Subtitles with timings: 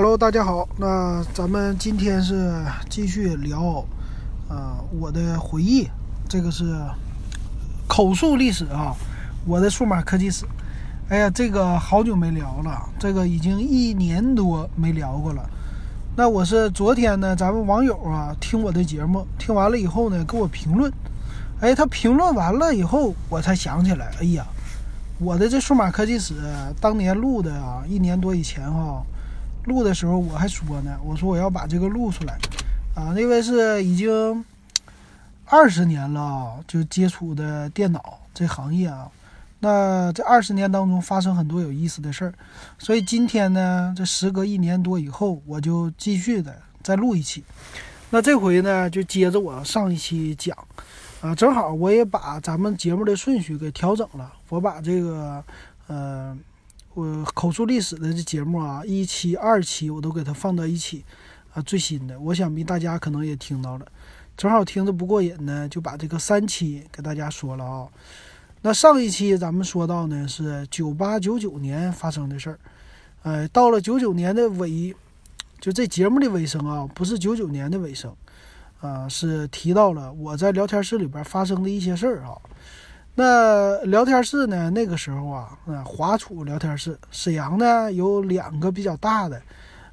[0.00, 0.68] Hello，大家好。
[0.76, 3.84] 那咱们今天是继续聊，
[4.48, 5.88] 呃，我的回忆。
[6.28, 6.72] 这个是
[7.88, 8.94] 口述历史啊，
[9.44, 10.46] 我的数码科技史。
[11.08, 15.42] 哎呀，这个好久没聊了，这个已经一年多没聊过了。
[16.14, 20.92] 那我是昨天呢，咱们网友啊听我的节目，听完了以后呢，给我评论。
[21.60, 24.46] 哎，他评论完了以后，我才想起来，哎呀，
[25.18, 26.34] 我的这数码科技史
[26.80, 29.02] 当年录的啊，一年多以前哈。
[29.68, 32.38] 录的时候我还说呢，我说我要把这个录出来，
[32.94, 34.44] 啊，因为是已经
[35.44, 39.10] 二十年了，就接触的电脑这行业啊，
[39.60, 42.32] 那这二十年当中发生很多有意思的事儿，
[42.78, 47.44] 所以今天呢，这时隔一年多以后，我就继续的再录一期，
[48.10, 50.56] 那这回呢就接着我上一期讲，
[51.20, 55.44] 啊，正好我也把咱们节目的顺序给调整了，我把这个，
[55.88, 56.36] 呃。
[56.98, 61.04] 我口述历史的这节目啊，一期、二期我都给它放到一起，
[61.54, 63.86] 啊，最新的，我想必大家可能也听到了，
[64.36, 67.86] 正好听着不过瘾呢，就把这个三期给大家说了啊。
[68.62, 72.58] 那上一期咱们说到呢是九八九九年发生的事儿，
[73.22, 74.92] 呃，到了九九年的尾，
[75.60, 78.12] 就这节目的尾声啊，不是九九年的尾声，
[78.80, 82.36] 啊，是提到了我在聊天室里边发生的一些事儿啊。
[83.18, 84.70] 那聊天室呢？
[84.70, 89.42] 那个时候啊，啊，华储聊天室，沈阳呢有两个比较大的，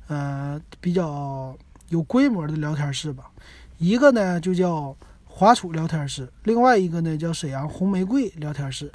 [0.07, 1.57] 呃，比较
[1.89, 3.31] 有规模的聊天室吧。
[3.79, 8.91] 一个呢就叫华储聊天室，另外一个呢叫沈阳红玫瑰聊天室。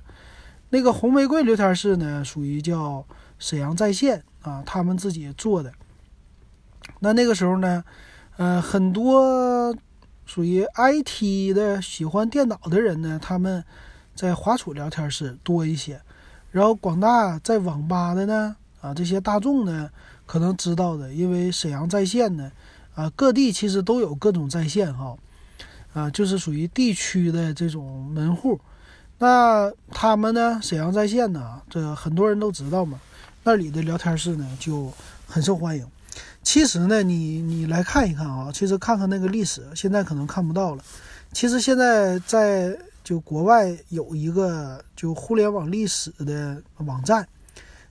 [0.68, 3.04] 那个红玫瑰聊天室呢，属于叫
[3.40, 5.72] 沈阳在线啊，他们自己做的。
[7.00, 7.82] 那那个时候呢，
[8.36, 9.76] 呃，很多
[10.24, 13.64] 属于 IT 的喜欢电脑的人呢，他们。
[14.20, 15.98] 在华储聊天室多一些，
[16.50, 19.88] 然后广大在网吧的呢，啊，这些大众呢
[20.26, 22.52] 可能知道的，因为沈阳在线呢，
[22.94, 25.16] 啊，各地其实都有各种在线哈，
[25.94, 28.60] 啊，就是属于地区的这种门户，
[29.16, 33.00] 那他们呢，沈阳在线呢，这很多人都知道嘛，
[33.42, 34.92] 那里的聊天室呢就
[35.26, 35.86] 很受欢迎。
[36.42, 40.84] 其实呢，你你来看一看啊，其实看看那个历史，现在可能看不到了。
[41.32, 42.76] 其实现在在。
[43.10, 47.26] 就国外有一个就互联网历史的网站，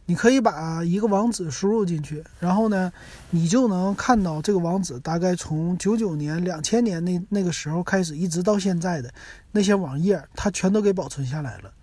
[0.06, 2.90] 你可以把一个网址输入进去，然后呢，
[3.30, 9.14] 你就能看到这个网址大概从九九年、两千年那那个时候开始，一直到现在的
[9.52, 11.74] 那些网页，它全都给保存下来了，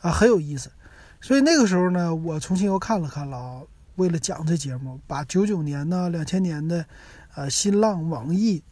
[0.00, 0.70] 啊，很有意思。
[1.20, 3.60] 所以那个时候呢，我重新又看了看了啊，
[3.96, 6.86] 为了讲这节目，把九九年呢、两千年的，
[7.34, 8.64] 呃，新浪、网易。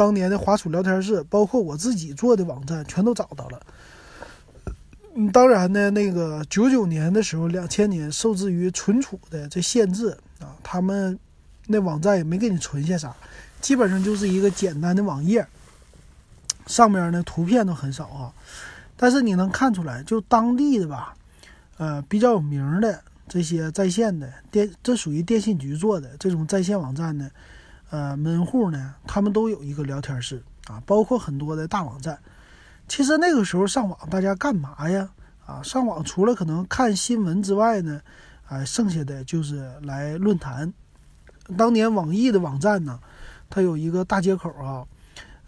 [0.00, 3.60] 当年的华储聊天室，包括我自己做的网站，全都找到了。
[5.14, 11.18] 嗯，当然呢，那个九九年的时候，两千年受制于存储的这限制啊，他们
[11.66, 13.14] 那网站也没给你存下啥，
[13.60, 15.46] 基本上就是一个简单的网页，
[16.66, 18.32] 上面呢图片都很少啊。
[18.96, 21.14] 但是你能看出来，就当地的吧，
[21.76, 27.30] 呃，比较有名的这些在线的电，这属于电信局做的这种在线网站呢。
[27.90, 32.18] 呃，门户呢，他们都有一个聊天室啊，包括很多的大网站。
[32.86, 35.08] 其实那个时候上网，大家干嘛呀？
[35.44, 38.00] 啊，上网除了可能看新闻之外呢，
[38.46, 40.72] 啊，剩下的就是来论坛。
[41.56, 43.00] 当年网易的网站呢，
[43.48, 44.86] 它有一个大接口啊，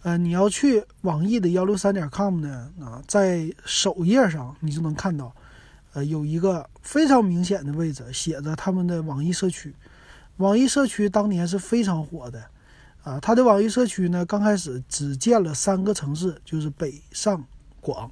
[0.01, 5.33] 呃，你要去网易的幺六三点 com 呢，啊，在首页上你就能看到，
[5.93, 9.73] 呃，有一个非常明显的位置，写着他们的网易社区。
[10.37, 12.43] 网易社区当年是非常火的，
[13.03, 17.45] 啊，它的网易社区呢，刚开始只建了三个城市，就是北上
[17.79, 18.09] 广，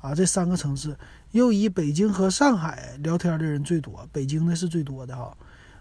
[0.00, 0.96] 啊，这三个城市
[1.32, 5.36] 又以北京和上海聊天的人最多，北京的是最多的哈，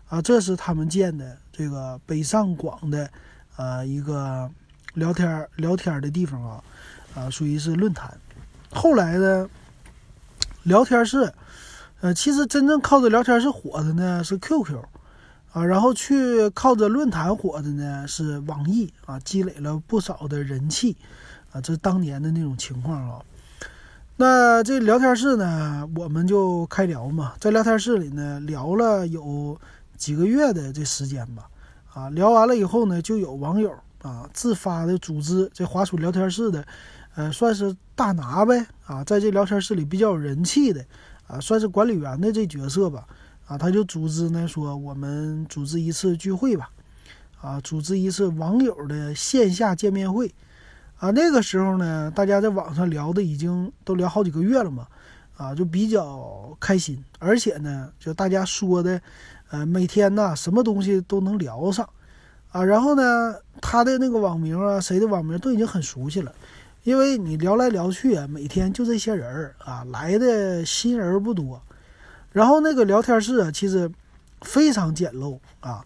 [0.09, 3.09] 啊，这是他们建的这个北上广的，
[3.55, 4.49] 呃，一个
[4.95, 6.63] 聊天聊天的地方啊，
[7.13, 8.17] 啊，属于是论坛。
[8.71, 9.47] 后来呢，
[10.63, 11.31] 聊天室，
[12.01, 14.83] 呃，其实真正靠着聊天室火的呢是 QQ。
[15.57, 20.95] 啊，然后去靠着论坛火的呢是网易啊，积累了不少的人气
[21.51, 23.19] 啊，这当年的那种情况啊。
[24.18, 29.59] 那这聊天室呢，我们就开聊嘛，在聊天室里呢聊了有
[29.98, 31.50] 几个月的这时间吧。
[31.92, 36.63] 啊，聊完了以后呢，就有网友啊自发的组织这华储聊天室的，
[37.15, 40.86] 呃，算是大拿呗啊，在这聊天室里比较有人气的
[41.25, 43.07] 啊，算是管理员的这角色吧。
[43.47, 46.69] 啊，他就组织呢，说我们组织一次聚会吧，
[47.41, 50.33] 啊，组织一次网友的线下见面会，
[50.97, 54.85] 啊，那个时候呢，大家在网上聊的已经都聊好几个月了嘛，
[55.38, 59.01] 啊，就比较开心，而且呢，就大家说的，
[59.50, 61.89] 呃，每天呢什么东西都能聊上，
[62.51, 66.33] 啊，然后呢他的那个网名啊，谁的网名都已经很熟悉了，
[66.83, 71.61] 因为你聊来聊去啊，每天就这些人儿啊，来的新人不多，
[72.38, 73.92] 然后那个聊天室啊，其实
[74.42, 75.84] 非常简陋啊，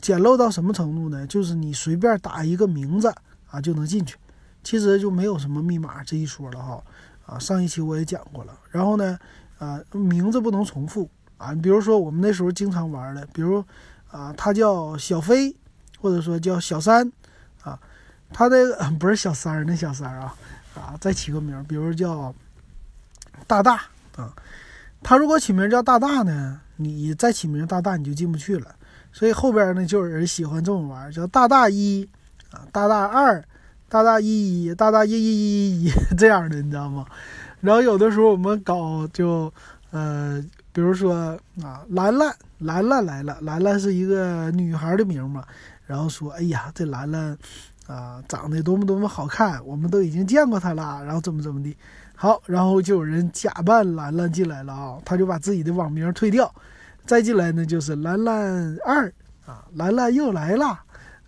[0.00, 1.26] 简陋到什么程度呢？
[1.26, 3.12] 就是你随便打一个名字
[3.50, 4.16] 啊就能进去，
[4.64, 6.82] 其实就没有什么密码这一说了哈，
[7.26, 9.18] 啊，上一期我也讲过了，然后呢，
[9.58, 11.06] 啊，名字不能重复。
[11.36, 13.62] 啊，比如说我们那时候经常玩的，比如，
[14.10, 15.54] 啊，他叫小飞，
[15.98, 17.10] 或者说叫小三，
[17.62, 17.78] 啊，
[18.32, 20.34] 他那个 不是小三儿，那小三儿啊，
[20.74, 22.34] 啊，再起个名，比如叫
[23.46, 23.82] 大大
[24.16, 24.34] 啊，
[25.02, 28.74] 他如果起名叫大大呢，你再起名大大你就进不去了，
[29.12, 32.08] 所以后边呢就有人喜欢这么玩，叫大大一
[32.50, 33.42] 啊，大大二，
[33.88, 37.04] 大大一一，大大一一一一 这样的，你知道吗？
[37.60, 39.52] 然后有的时候我们搞就，
[39.90, 40.44] 呃。
[40.72, 45.44] 比如说啊，兰兰，兰兰来了，兰兰是一个女孩的名嘛。
[45.84, 47.36] 然后说，哎呀，这兰兰
[47.88, 51.04] 啊，长得多么多么好看，我们都已经见过她了。
[51.04, 51.76] 然后怎么怎么地，
[52.22, 56.54] 好，然后就有人假扮兰兰进来了啊，他就把自己的网名退掉，
[57.06, 59.10] 再进来呢就是兰兰二
[59.46, 60.66] 啊，兰兰又来了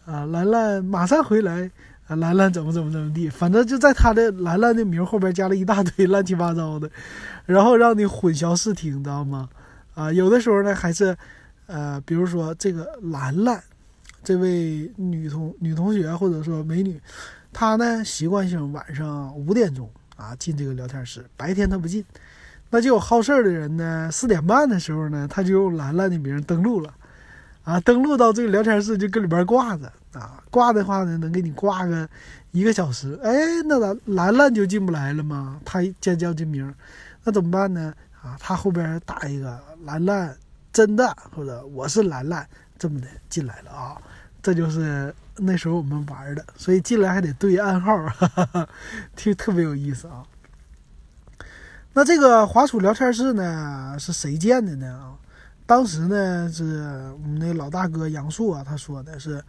[0.04, 1.70] 啊，兰兰马上回来
[2.08, 6.90] 啊，兰兰怎么怎么怎么地，反正就在他的兰兰的名后边加了一大堆乱七八糟的。
[7.46, 9.48] 然后让你混淆视听，知道吗？
[9.94, 11.16] 啊，有的时候呢，还是，
[11.68, 13.58] 呃，比如说这个兰兰，
[14.22, 17.00] 这位女同女同学或者说美女，
[17.50, 19.88] 她呢习惯性晚上五点钟
[20.22, 22.04] 啊进这个聊天室，白天他不进。
[22.70, 26.94] 那就有好事儿的人呢，四点半的时候呢，他就用兰兰的名登录了，
[27.64, 32.08] 啊，登录到这个聊天室就跟里边挂着啊，挂的话呢，能给你挂个
[32.52, 33.18] 一个小时。
[33.22, 33.32] 哎，
[33.66, 35.60] 那兰兰兰就进不来了吗？
[35.64, 36.72] 他尖叫这名。
[37.24, 37.92] 那怎么办呢？
[38.22, 40.34] 啊，他后边打一个兰兰，
[40.72, 42.48] 真的或者我是兰兰
[42.78, 43.96] 这么的进来了啊，
[44.42, 48.68] 这就是那时候我们玩的，所以进来还得对暗号，哈哈哈，
[49.16, 50.22] 特特别有意思啊。
[51.94, 54.86] 那这个华储聊天室呢，是谁建的呢？
[54.92, 55.18] 啊，
[55.66, 56.64] 当时呢是
[57.22, 59.42] 我们那老大哥杨树啊，他说的是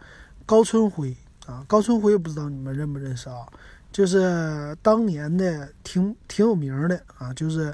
[0.44, 1.16] 高春辉
[1.46, 3.46] 啊，高春辉不知道你们认不认识啊？
[3.92, 7.72] 就是当年的挺挺有名的啊，就是，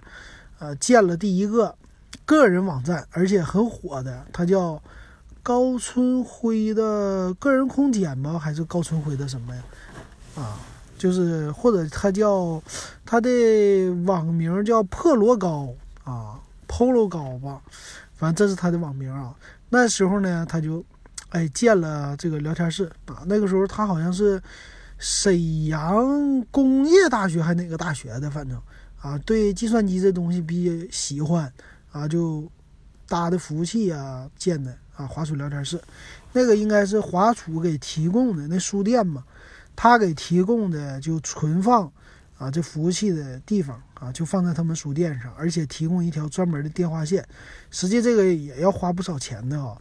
[0.58, 1.74] 呃，建了第一个
[2.26, 4.80] 个人网站，而且很火的，他叫
[5.42, 8.38] 高春辉的个人空间吗？
[8.38, 9.62] 还是高春辉的什么呀？
[10.36, 10.58] 啊，
[10.98, 12.62] 就是或者他叫
[13.04, 15.68] 他的网名叫破罗高
[16.04, 17.60] 啊，polo 高吧，
[18.14, 19.34] 反正这是他的网名啊。
[19.68, 20.84] 那时候呢，他就
[21.30, 24.42] 哎建了这个聊天室啊，那个时候他好像是。
[25.02, 28.30] 沈阳工业大学还哪个大学的？
[28.30, 28.60] 反正
[29.00, 31.50] 啊，对计算机这东西比较喜欢
[31.90, 32.46] 啊，就
[33.08, 35.80] 搭的服务器啊，建的啊，华储聊天室，
[36.34, 39.24] 那个应该是华储给提供的那书店嘛，
[39.74, 41.90] 他给提供的就存放
[42.36, 47.26] 啊这服务器的地方啊，就放在他们书店上，而且提供一条专门的电话线，
[47.70, 49.74] 实际这个也要花不少钱的啊。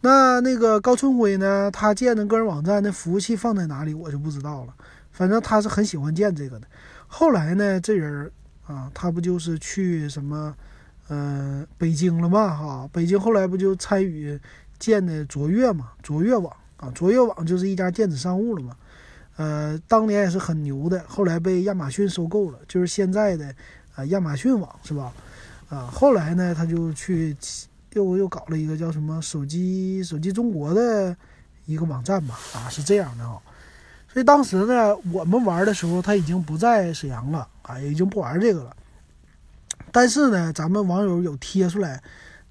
[0.00, 1.70] 那那个高春辉呢？
[1.70, 4.74] 他建的个人网站的服务器放在哪里，我就不知道了。
[5.12, 6.66] 反正他是很喜欢建这个的。
[7.06, 8.30] 后来呢，这人
[8.66, 10.54] 啊，他不就是去什么，
[11.10, 12.56] 呃，北京了嘛？
[12.56, 14.38] 哈，北京后来不就参与
[14.78, 15.90] 建的卓越嘛？
[16.02, 18.76] 卓越网啊，卓越网就是一家电子商务了嘛。
[19.36, 23.52] 呃，当年也是很牛的，后来被亚马逊收购了，就是现在的
[23.96, 25.12] 啊亚马逊网是吧？
[25.68, 27.36] 啊，后来呢，他就去。
[27.94, 31.16] 又又搞了一个叫什么手机手机中国的
[31.66, 33.36] 一个网站吧，啊，是这样的啊，
[34.06, 38.76] 所以当时呢，我们玩的时候他已经不在沈阳了啊，也已经不玩这个了。
[39.92, 42.02] 但是呢，咱们网友有贴出来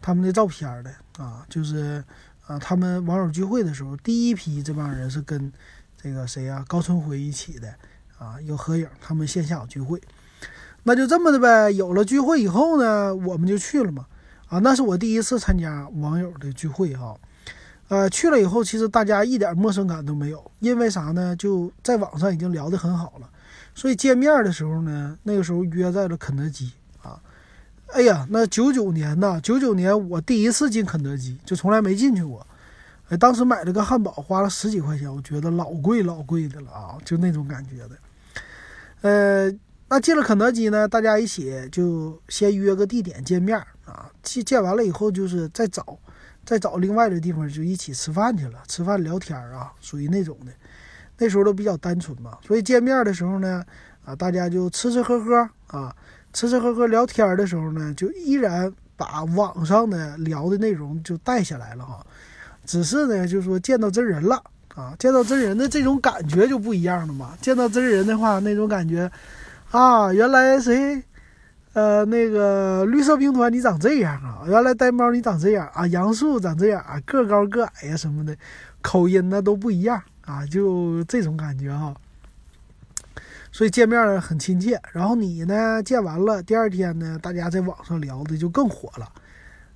[0.02, 2.04] 他们的照片的啊，就是
[2.46, 5.52] 啊，他们网友聚会的时候，第一批这帮人是跟
[6.02, 7.74] 这个谁呀，高春辉一起的
[8.18, 10.02] 啊，有合影，他们线下有聚会，
[10.84, 11.72] 那就这么的呗。
[11.72, 14.06] 有了聚会以后呢，我们就去了嘛。
[14.48, 17.16] 啊，那是我第一次参加网友的聚会哈，
[17.88, 21.36] 呃，去了以后，其实大家一点陌生感都没有，因为啥呢？
[21.36, 23.30] 就在网上已经聊得很好了，
[23.76, 26.72] 所以见面的时候呢，那个时候约在了肯德基
[27.04, 27.22] 啊。
[27.94, 32.46] 哎呀，那九九年呢，九九年我第一次进肯德基，就从来没进去过。
[33.10, 37.98] 哎，当时买了个汉堡，花了十几块钱，我觉得老贵老贵的了啊，就那种感觉的。
[39.02, 39.52] 呃，
[39.90, 43.58] 那进了肯德基呢，大家一起就先约个地点见面。
[43.86, 45.98] 啊，见见完了以后，就是再找，
[46.46, 50.52] 再找另外的地方就一起吃饭去了，吃饭聊天啊，属于那种的。
[51.18, 53.66] 那时候都比较单纯嘛，所以见面的时候呢，
[54.06, 55.94] 啊，大家就吃吃喝喝啊，
[56.34, 62.06] 吃吃喝喝聊天的时候呢，就依然把网上的聊的内容就带下来了哈。
[62.66, 64.42] 只是呢，就说见到真人了
[64.76, 67.36] 啊，见到真人的这种感觉就不一样了嘛。
[67.42, 69.12] 见到真人的话，那种感觉
[69.72, 71.02] 啊，原来谁，
[71.74, 78.36] 呃，那个绿色兵团你长这样啊，原来呆猫你长这样啊，杨树长这样啊，个高个矮呀什么的，
[78.82, 81.94] 口音呢都不一样啊，就这种感觉哈。
[83.52, 89.12] 所以见面很亲切，然后你呢见完了，第二天呢，大家在网上聊的就更火了，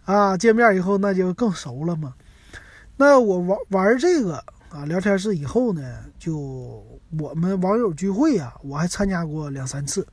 [0.05, 2.13] 啊，见面以后那就更熟了嘛。
[2.97, 4.35] 那我玩玩这个
[4.69, 5.81] 啊聊天室以后呢，
[6.19, 6.37] 就
[7.19, 10.07] 我们网友聚会啊，我还参加过两三次。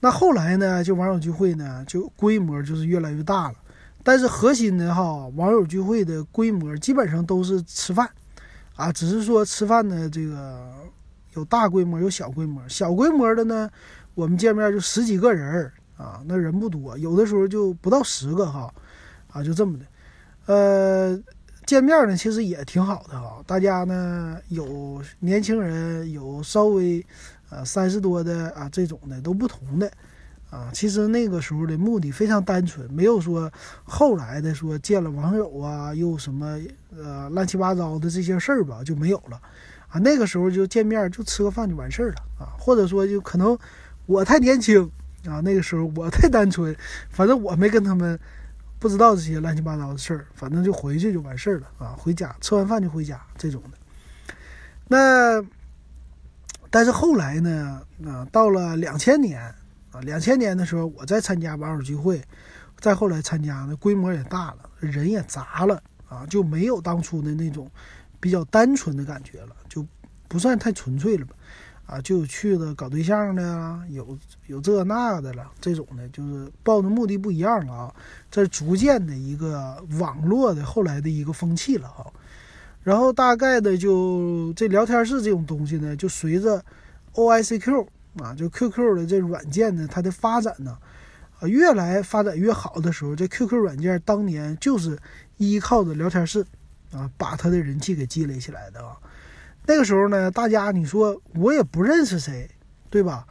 [0.00, 3.54] 那后来呢，就网友聚会呢，就规模就是越来越大了。
[4.02, 8.08] 但是核心的哈，网友聚会的规模基本上都是吃饭，
[8.74, 10.72] 啊，只是说吃饭的这个。
[11.34, 12.66] 有大规模，有小规模。
[12.68, 13.70] 小规模的呢，
[14.14, 18.72] 我们见面就十几个人儿啊，那人不多，有的时候就不到十个哈，
[19.32, 19.84] 啊，就这么的。
[20.46, 21.20] 呃，
[21.66, 23.42] 见面呢，其实也挺好的哈。
[23.46, 27.04] 大家呢，有年轻人，有稍微
[27.50, 29.90] 呃三十多的啊，这种的都不同的
[30.50, 30.68] 啊。
[30.72, 33.50] 其实那个时候的目的非常单纯，没有说
[33.82, 36.58] 后来的说见了网友啊，又什么
[36.96, 39.40] 呃乱七八糟的这些事儿吧，就没有了。
[39.94, 43.56] 啊，那个时候就见面就吃个饭就完事儿了啊，或者说就可能
[44.06, 44.90] 我太年轻
[45.24, 46.74] 啊，那个时候我太单纯，
[47.10, 48.18] 反正我没跟他们
[48.80, 53.78] 不知道这些乱七八糟的事儿，反正就回去就完事儿了啊，回家吃完饭就回家这种的。
[54.88, 55.40] 那
[56.70, 59.40] 但是后来呢，啊，到了两千年
[59.92, 62.20] 啊，两千年的时候我再参加网友聚会，
[62.80, 67.70] 再后来参加呢，规模也大了，人也杂了啊，就没有当初的那种。
[68.24, 69.84] 比较单纯的感觉了，就
[70.28, 71.34] 不算太纯粹了吧？
[71.84, 77.94] 啊，就有去了搞对象的，有有这那的了，这种的，就是抱的目的不一样了啊。
[78.30, 82.10] 这逐渐的一个网络的后来的一个风气了哈。
[82.82, 86.64] 然后大概的就这聊天室这种东西呢，就随着
[87.12, 87.86] O I C Q
[88.22, 90.78] 啊，就 Q Q 的这软件呢，它的发展呢，
[91.40, 94.98] 啊，越来发展越好的时候，这 Q Q 软件当年就是
[95.36, 96.46] 依靠着聊天室。
[96.94, 98.96] 啊，把他的人气给积累起来的啊。
[99.66, 102.48] 那个时候呢，大家你说我也不认识谁，
[102.88, 103.26] 对吧？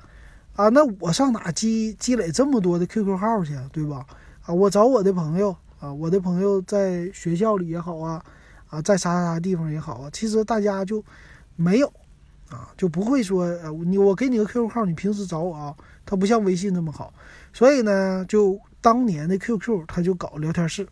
[0.55, 4.05] 啊，那我上哪积积累这么多的 QQ 号去，对吧？
[4.46, 8.24] 啊，我找我的朋友啊，我的朋友在学校里也好啊，
[8.67, 11.03] 啊，在啥啥啥地方也好啊，其实大家就
[11.55, 11.88] 没有
[12.50, 17.13] 啊，就不会说呃，你我给你个 QQ 号，你平时找我啊，它不像微信那么好，
[17.53, 20.88] 所以呢，就当年的 QQ 他就搞聊天室。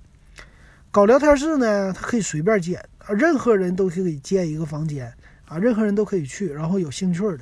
[0.91, 5.12] 搞聊天室呢，它可以随便建啊，任何人都可以建一个房间
[5.48, 7.39] 啊，任何人都可以去，然后有兴趣的，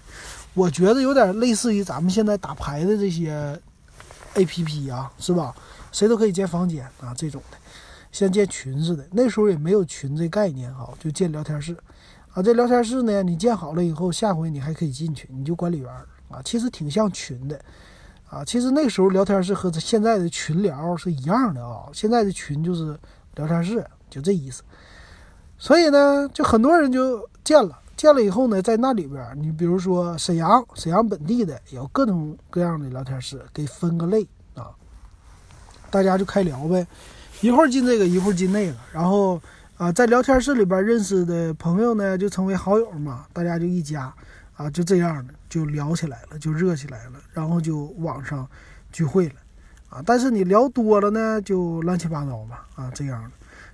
[0.53, 3.59] 我觉得有点类似于咱们现在打牌的这些
[4.35, 5.51] A P P 啊，是吧？
[5.91, 7.57] 谁都可以建房间啊，这种的，
[8.11, 9.03] 像建群似的。
[9.11, 11.75] 那时候也没有群这概念哈，就建聊天室
[12.33, 12.43] 啊。
[12.43, 15.91] 这聊天室呢，你建好了以后，下回你还可以进去，你就管理员
[16.29, 17.59] 啊，其实挺像群的
[18.29, 18.45] 啊。
[18.45, 22.95] 其实那时候聊天室和现在的群聊是一样的啊，现在的群就是。
[23.39, 24.63] 聊天室就这意思，
[25.57, 34.71] 所以呢，就很多人就建了，建了以后呢，在那里边，你比如说沈阳，沈阳本地的有各种各样的聊天室，给分个类啊，
[35.89, 36.85] 大家就开聊呗，
[37.39, 39.41] 一会儿进这个，一会儿进那个，然后
[39.77, 44.13] 啊，在聊天室里边认识的朋友呢，就成为好友嘛，大家就一加
[44.57, 48.45] 啊，就这样的就聊起来了，就热起来了，然后就网上
[48.91, 49.35] 聚会了。
[49.89, 53.31] 啊，但是你聊多了呢，就乱七八糟吧，啊，这样的，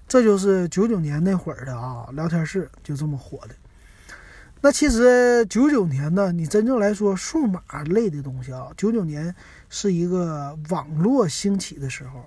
[0.08, 3.56] 这就是九九年那会儿的啊，聊天室就这么火的。
[4.62, 9.36] 那其实九九年呢，你真正来说，数码类的东西啊，九九年
[9.70, 12.26] 是一个网络兴起的时候。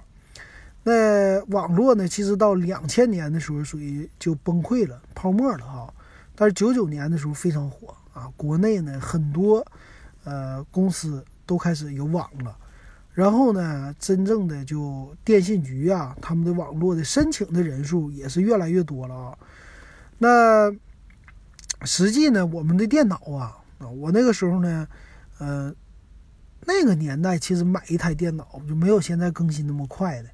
[0.84, 5.92] 那网络呢，其实到两千年的时候，属于就崩溃了，泡沫了哈。
[6.36, 9.66] 但是九九年的时候非常火啊，国内呢很多
[10.24, 12.56] 呃公司都开始有网了。
[13.18, 19.38] 然后呢，真正的就电信局啊，他们的网络的申请的人数也是越来越多了啊。
[20.18, 20.72] 那
[21.82, 23.58] 实际呢，我们的电脑啊，
[23.96, 24.86] 我那个时候呢，
[25.38, 25.74] 呃，
[26.64, 30.28] 那个年代其实买一台电脑就没有现在更新那么快的，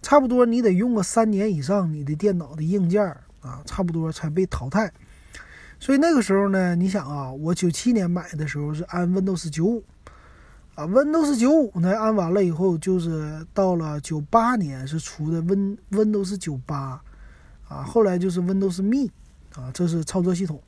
[0.00, 3.04] 差不多你得用个三年以上，你的电脑的硬件
[3.42, 4.90] 啊，差不多才被淘汰。
[5.78, 9.84] 所以那个时候呢，你想啊，我九七年买的时候是安 Windows 九五。
[10.74, 17.00] 啊，Windows 九五呢，安完了以后，就是到了九八年是出的 Win Windows 九八，
[17.68, 19.08] 啊，后来就是 Windows Me，
[19.54, 20.60] 啊，这是操作系统。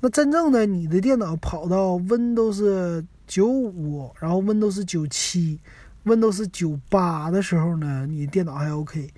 [0.00, 5.58] 那真正的你的电脑跑到 Windows 九五，然后 Windows 九七
[6.04, 9.12] Windows 九八的时候呢，你电脑还 OK，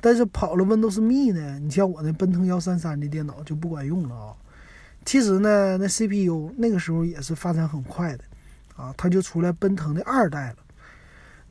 [0.00, 4.34] 但是跑了 Windows Me 呢，你像我那奔腾幺三三的电脑就不管用了啊。
[5.04, 8.24] 其实呢，那 CPU 那个时候也是发展很快的
[8.78, 10.56] 啊，它就出来奔腾的二代了。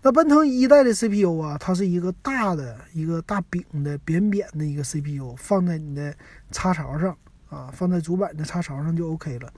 [0.02, 6.16] 那奔腾一代的 CPU 啊，它是一个大的一个大饼的扁扁的一个 CPU，放在你的
[6.52, 7.18] 插槽上
[7.50, 9.52] 啊，放在主板的插槽上就 OK 了。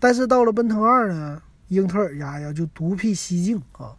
[0.00, 3.94] 但是到了奔腾二呢，英特尔家呀就独辟蹊径啊，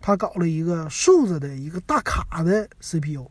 [0.00, 3.30] 他搞了一个竖着的一个大卡的 CPU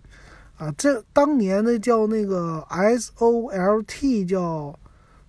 [0.57, 4.79] 啊，这当年的叫那个 SOLT 叫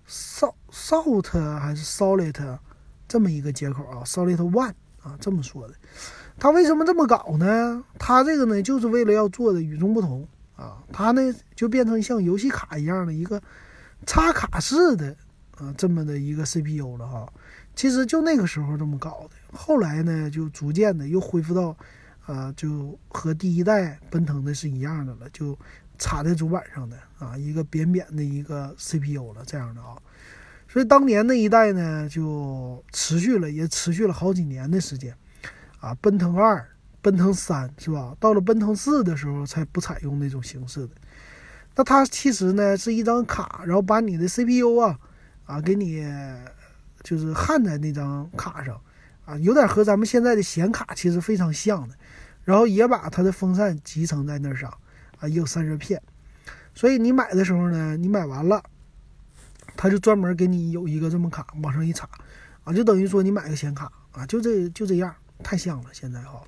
[0.07, 2.57] Salt 还是 Solid
[3.09, 5.73] 这么一个接口啊，Solid One 啊这么说的。
[6.37, 7.83] 他为什么这么搞呢？
[7.97, 10.25] 他这个呢，就是为了要做的与众不同
[10.55, 10.77] 啊。
[10.93, 11.21] 他呢，
[11.53, 13.41] 就变成像游戏卡一样的一个
[14.05, 15.13] 插卡式的
[15.57, 17.27] 啊，这么的一个 CPU 了哈。
[17.75, 21.75] 其实就那个时候这么搞的，后来呢，就逐渐的又恢复到
[22.25, 25.57] 啊，就和第一代奔腾的是一样的了，就
[25.97, 29.97] 插在主板上的啊，一个扁扁的一个 CPU 了这样的啊。
[30.71, 35.13] 所以当年那一代呢，就持续了，也持续了好几年的时间。
[35.79, 36.63] 啊，奔腾二、
[37.01, 38.15] 奔腾三是吧？
[38.19, 40.89] 到了奔腾四的时候才不采用那种形式的。
[41.75, 44.99] 那它其实呢是一张卡，然后把你的 CPU 啊
[45.45, 46.05] 啊给你
[47.01, 48.79] 就是焊在那张卡上
[49.25, 51.95] 啊，有点和咱们现在的显卡其实非常像的。
[52.43, 54.69] 然后也把它的风扇集成在那上
[55.19, 56.01] 啊，也有散热片。
[56.75, 58.61] 所以你买的时候呢，你买完了，
[59.79, 62.05] 他就专门给你有一个这么卡往上一插
[62.65, 65.15] 啊，就等于说你买个显卡啊，就这就这样。
[65.41, 66.43] 太像了，现在哈，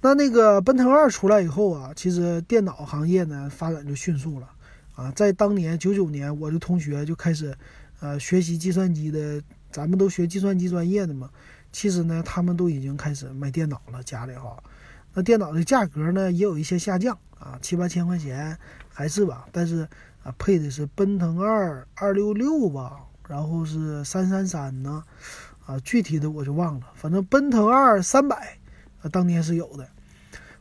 [0.00, 4.48] 那那个奔腾二出来以后啊，其实电脑行业呢发展就迅速了
[4.94, 5.12] 啊。
[5.14, 7.54] 在当年九九年，我的同学就开始
[8.00, 11.28] 呃学习计算机的，咱们都学计算机专业的嘛。
[11.72, 14.56] 其实呢，他们都已经开始买电脑了，家里哈。
[15.12, 18.56] 那电脑的价格呢也有一些下降啊，七八千块钱
[18.88, 19.86] 还是吧，但是
[20.22, 25.04] 啊配的是奔腾二二六六吧，然后是三三三呢。
[25.66, 28.58] 啊，具体的我就忘了，反正奔腾二三百，
[29.02, 29.88] 啊，当年是有的。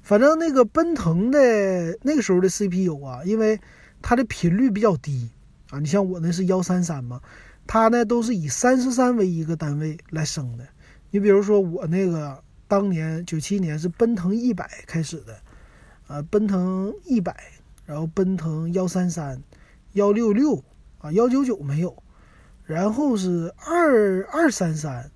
[0.03, 3.60] 反正那个奔腾的那个时候的 CPU 啊，因为
[4.03, 5.31] 它的频率比较低
[5.71, 7.21] 啊，你像我那是幺三三嘛，
[7.65, 10.67] 它呢都是以三十三为一个单位来升的。
[11.10, 15.39] 你比如说我那个当年九七年是奔腾一百开始的，
[16.05, 17.36] 啊，奔腾一百，
[17.89, 19.41] 然后奔腾幺三三、
[19.93, 20.63] 幺六六
[20.99, 22.04] 啊，幺九九没有。
[22.63, 25.10] 然后是二二三三，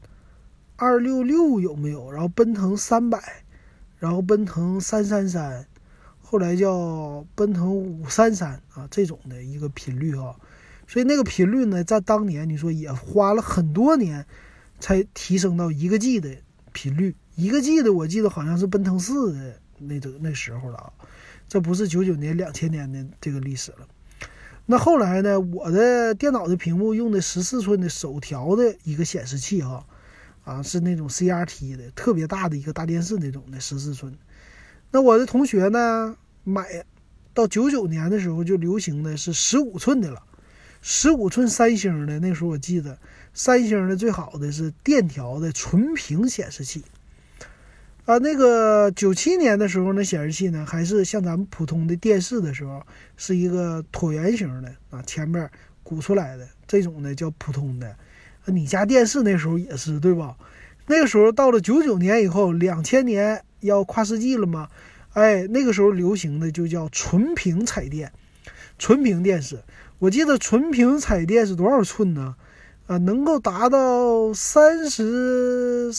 [0.76, 2.12] 二六六有没有？
[2.12, 3.44] 然后奔腾三百，
[4.00, 5.68] 然后奔腾三三三，
[6.20, 10.36] 后来叫奔腾五三三啊，这种的一个频率啊。
[10.88, 14.26] 所以那个频率呢，在当年你说也花了很多年，
[14.80, 16.36] 才提升到一个 G 的
[16.72, 17.16] 频率。
[17.36, 20.92] 一个 G 的我记得好像是奔腾四的那个那时候了啊，
[21.54, 23.88] 这不是九九年两千年的这个历史了。
[24.66, 25.40] 那后来呢？
[25.40, 29.86] 我的电脑的屏幕用的十四寸的手调的一个显示器，哈，
[30.46, 34.18] 啊，是那种 CRT 的，特别大的一个大电视那种的十四寸。
[34.90, 36.84] 那我的同学呢，买
[37.36, 40.24] 到九九年的时候就流行的是十五寸的了，
[40.82, 42.20] 十五寸三星的。
[42.20, 42.98] 那时候我记得
[43.32, 46.84] 三星的最好的是电调的纯屏显示器。
[48.06, 52.86] 啊，那个九七年的时候，那显示器呢，还是像咱们普通的电视的时候，
[53.16, 55.50] 是一个椭圆形的啊，前面
[55.84, 57.96] 鼓出来的这种呢叫普通的。
[58.46, 60.36] 你家电视那时候也是对吧？
[60.86, 64.68] 那个时候到了九九年以后，两千年要跨世纪了嘛？
[65.14, 68.12] 哎，那个时候流行的就叫纯屏彩电，
[68.78, 69.64] 纯屏电视。
[70.00, 72.36] 我记得纯屏彩电是多少寸呢？
[72.88, 75.90] 啊，能够达到三十。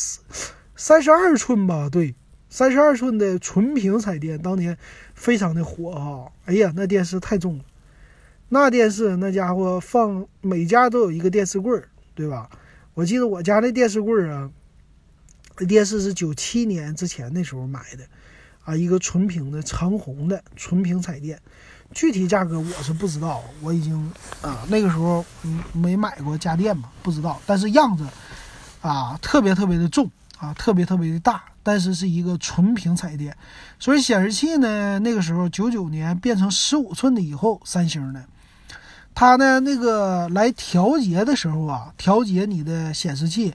[0.77, 2.15] 三十二寸吧，对，
[2.49, 4.77] 三十二寸的纯屏彩电，当年
[5.15, 6.33] 非常的火哈。
[6.47, 7.65] 哎呀，那电视太重了，
[8.49, 12.51] 那电视那家伙放每家都有一个电视柜儿，对吧？
[12.95, 14.51] 我记得我家那电视柜儿啊，
[15.69, 18.05] 电视是九七年之前那时候买的，
[18.65, 21.41] 啊，一个纯屏的长虹的纯屏彩电，
[21.93, 25.25] 具体价格我是不知道，我已经啊那个时候
[25.73, 28.05] 没买过家电嘛，不知道，但是样子
[28.81, 30.11] 啊特别特别的重。
[30.45, 33.35] 啊，特别特别的大，但是是一个纯屏彩电，
[33.79, 38.23] 所以显示器呢，那个时候九九年变成十五寸的以后，三星的，
[39.15, 43.55] 它呢那个来调节的时候啊，调节你的显示器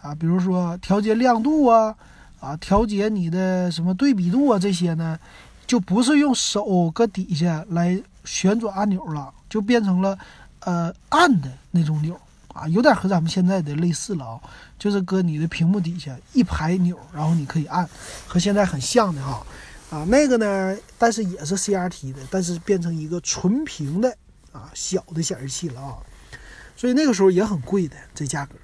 [0.00, 1.96] 啊，比如说调节亮度啊，
[2.38, 5.18] 啊调节你的什么对比度啊这些呢，
[5.66, 10.16] 就不是用手搁底下来旋转按钮了，就变成了
[10.60, 12.16] 呃按的那种钮
[12.58, 14.40] 啊，有点和咱们现在的类似了啊，
[14.78, 17.88] 就是搁你的屏幕底下一排钮，然后你可以按，
[18.26, 19.46] 和现在很像的哈。
[19.90, 24.14] 啊，那个呢，但是也是 CRT 的，但是变成一个纯屏的
[24.52, 25.96] 啊小的显示器了啊，
[26.76, 28.54] 所以那个时候也很贵的这价格。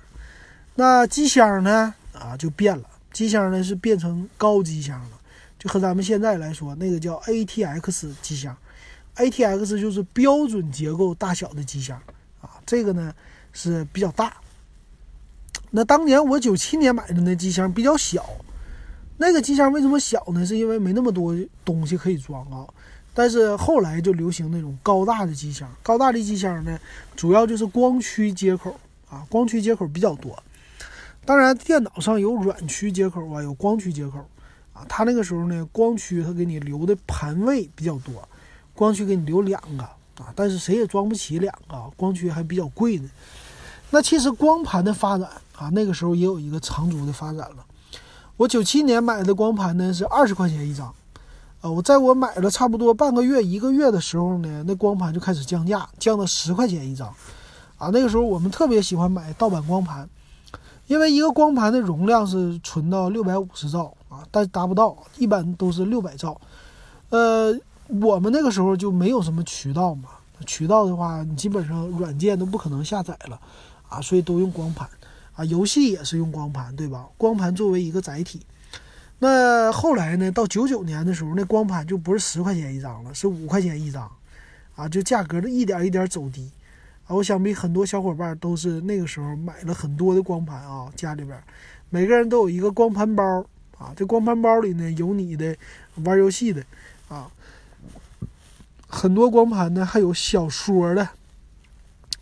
[0.74, 5.18] 那机箱呢啊就变了，机箱呢是变成高机箱了，
[5.58, 8.54] 就和咱们现在来说那个叫 ATX 机箱
[9.16, 11.98] ，ATX 就是标准结构大小的机箱
[12.42, 13.14] 啊，这个呢
[13.54, 14.36] 是比较大。
[15.70, 18.28] 那当年我九七年买的那机箱比较小。
[19.16, 20.44] 那个机箱为什么小呢？
[20.44, 22.66] 是因为没那么多东西可以装啊。
[23.14, 26.76] 但是后来就流行那种高大的机箱，高大的机箱呢，
[27.14, 28.76] 主要就是光驱接口
[29.08, 30.36] 啊，光驱接口比较多。
[31.24, 34.18] 当然，电脑上有软驱接口啊，有光驱接口
[34.72, 34.84] 啊。
[34.88, 38.28] 它那个时候呢，光驱它给你留的盘位比较多，
[38.74, 39.84] 光驱给你留两个
[40.18, 43.08] 啊，但是谁也装不起两个，光驱还比较贵呢。
[43.94, 47.64] 那其实光盘的发展啊，那个时候也有一个长足的发展了。
[48.36, 50.92] 我九七年买的光盘呢是二十块钱一张，
[51.60, 57.06] 呃，我在我买了差不多半个月、一个月的时候呢，那光盘就开始降价，降到十块钱一张，
[57.78, 60.10] 啊，那个时候我们特别喜欢买盗版光盘，
[60.88, 66.36] 因为一个光盘的容量是存到六百五十兆啊，但达不到，一般都是六百兆，
[67.10, 67.56] 呃，
[68.02, 70.08] 我们那个时候就没有什么渠道嘛，
[70.44, 73.40] 渠道的话，你基本上软件都不可能下载了，
[73.88, 74.88] 啊，所以都用光盘。
[75.34, 77.08] 啊，游戏也是用光盘，对吧？
[77.18, 78.40] 光盘作为一个载体。
[79.18, 80.30] 那后来呢？
[80.30, 84.10] 到九九年的时候，那光盘就不是十块钱一张了，是五块钱一张，
[84.76, 86.50] 啊，就价格的一点一点走低。
[87.06, 91.42] 啊，我想必很多小伙伴都是那个时候买了很多的光盘啊，家里边
[91.90, 93.24] 每个人都有一个光盘包
[93.76, 95.56] 啊，这光盘包里呢有你的
[96.04, 96.62] 玩游戏的
[97.08, 97.30] 啊，
[98.86, 101.08] 很多光盘呢还有小说的。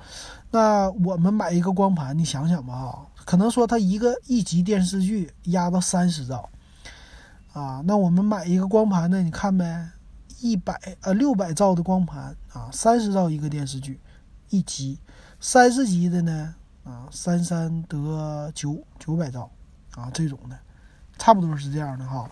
[0.53, 6.49] 那我们买一个光盘，你想想吧，啊，可能说它一个一集电视剧压到三十兆，
[7.53, 9.91] 啊，那我们买一个光盘呢，你看呗，
[10.41, 13.99] 一百呃六百兆的光盘啊，三十兆一个电视剧
[14.51, 15.01] 一集，
[15.41, 16.55] 三十集的呢？
[16.87, 19.51] 啊，三三得九九百兆，
[19.97, 20.57] 啊，这种的，
[21.19, 22.31] 差不多是这样的哈。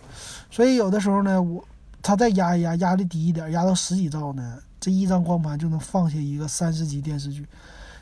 [0.49, 1.61] 所以有的时候呢，我
[2.01, 7.45] 它再压一压，压的低一点，压到十几兆呢，这一张光盘就能放下一个三十集电视剧，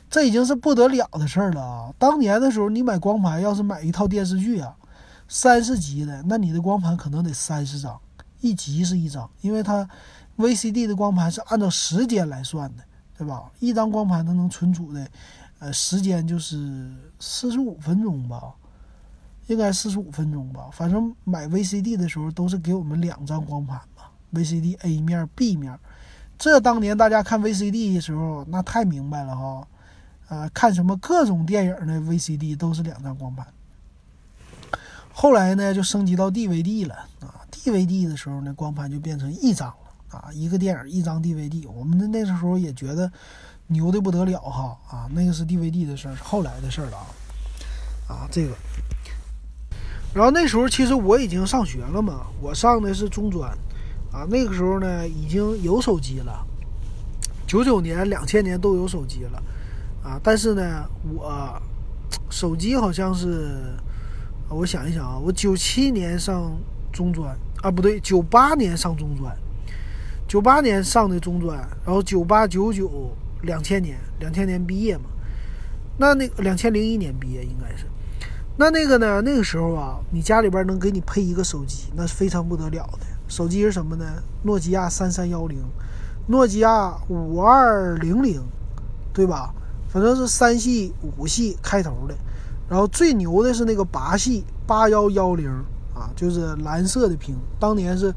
[0.08, 1.92] 这已经是不得了的事儿了啊！
[1.98, 4.76] 当年的时候，你买光盘，要是买一套电视剧啊，
[5.26, 7.98] 三十集的，那你的光盘可能得三十张，
[8.40, 9.88] 一集是一张，因为它
[10.36, 12.84] VCD 的光盘是按照时间来算的，
[13.18, 13.50] 对吧？
[13.58, 15.04] 一张光盘它能存储的。
[15.64, 18.52] 呃，时间就是四十五分钟吧，
[19.46, 20.68] 应该四十五分钟吧。
[20.70, 24.02] 反正买 VCD 的时候都是给我们两张光盘嘛
[24.34, 25.78] ，VCD A 面、B 面。
[26.36, 29.66] 这当年大家看 VCD 的时候，那太明白了哈。
[30.28, 33.46] 啊，看什么各种电影的 VCD 都是两张光盘。
[35.14, 37.40] 后来呢，就升级到 DVD 了啊。
[37.50, 41.66] DVD 的时候呢，光盘就变成一张了啊，一个电影一张 DVD。
[41.70, 43.10] 我们的那时候也觉得。
[43.68, 47.06] 牛的不得了哈啊，那个是 DVD 的事儿，是后来的事儿了啊。
[48.06, 48.54] 啊，这个
[50.12, 53.50] 然后那时候其实我已经上学了嘛，我上的是中专，
[54.12, 56.46] 啊，那个时候呢已经有手机了，
[57.46, 59.42] 九九年、两千年都有手机了，
[60.04, 61.60] 啊，但是呢我
[62.30, 63.74] 手机好像是，
[64.48, 66.52] 我想一想啊，我九七年上
[66.92, 69.34] 中专啊，不对，九八年上中专，
[70.28, 73.10] 九八年上的中专，然后九八、九九、
[73.44, 75.04] 两千年，两千年毕业嘛，
[75.98, 77.86] 那那两千零一年毕业应该是。
[78.56, 79.20] 那那个呢？
[79.22, 83.06] 那个时候啊，你家里边能给你配一个手机，那是非常不得了的。
[83.26, 84.04] 手机是什么呢？
[84.44, 85.58] 诺基亚三三幺零，
[86.28, 88.40] 诺基亚五二零零，
[89.12, 89.52] 对吧？
[89.88, 92.14] 反正是三系、五系开头的。
[92.68, 95.50] 然后最牛的是那个八系八幺幺零
[95.92, 97.36] 啊，就是蓝色的屏。
[97.58, 98.14] 当年是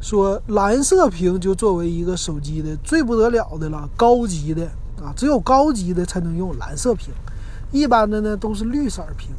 [0.00, 4.64] 说蓝色屏就作为一个手机的最不得了的了，高级的
[5.02, 7.12] 啊，只有高级的才能用蓝色屏，
[7.72, 9.30] 一般的呢都是绿色屏。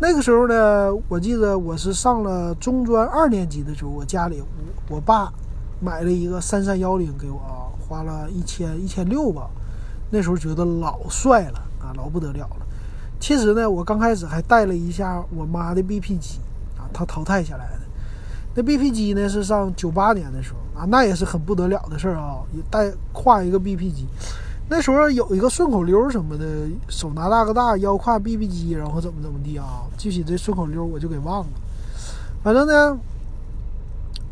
[0.00, 5.32] 那个时候呢，我记得我是上了中专二年级的时候，我家里我我爸
[5.80, 9.48] 买了一个三三幺零给我啊，花了一千一千六吧。
[10.10, 12.66] 那时候觉得老帅了啊，老不得了了。
[13.20, 16.38] 其实呢，我刚开始还带了一下我妈的 BP 机
[16.76, 17.87] 啊，她淘汰下来的。
[18.58, 24.08] 那 BP 机呢是上九八年的时候啊，那也是很不得了的事儿啊，也带挎一个 BP 机。
[24.68, 26.44] 那时候有一个顺口溜什么的，
[26.88, 29.84] 手拿大哥大，腰挎 BB 机，然后怎么怎么地啊？
[29.96, 31.46] 具体这顺口溜我就给忘了。
[32.42, 32.98] 反正呢，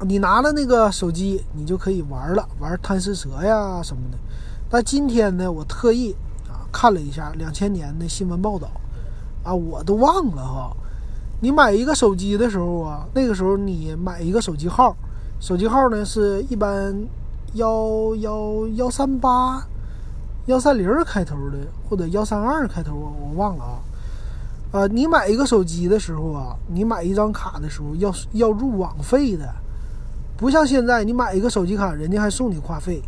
[0.00, 4.18] 你拿了那个手机，你就可以玩了，玩贪吃蛇呀什么的。
[4.68, 6.12] 但今天呢，我特意
[6.48, 8.68] 啊看了一下两千年的新闻报道，
[9.44, 10.76] 啊，我都忘了哈。
[11.40, 14.96] 你买一个手机的时候啊，那个时候你买一个手机号，
[15.40, 16.94] 手机号呢是一般
[17.54, 19.66] 幺幺幺三八。
[20.46, 21.58] 幺三零开头的，
[21.90, 23.82] 或者幺三二开头，我我忘了啊。
[24.70, 29.52] 呃，你买一个手机的时候啊，你买一张卡的时候要要入网费的，
[30.36, 33.02] 不像现在你买一个手机卡，人家还送你话费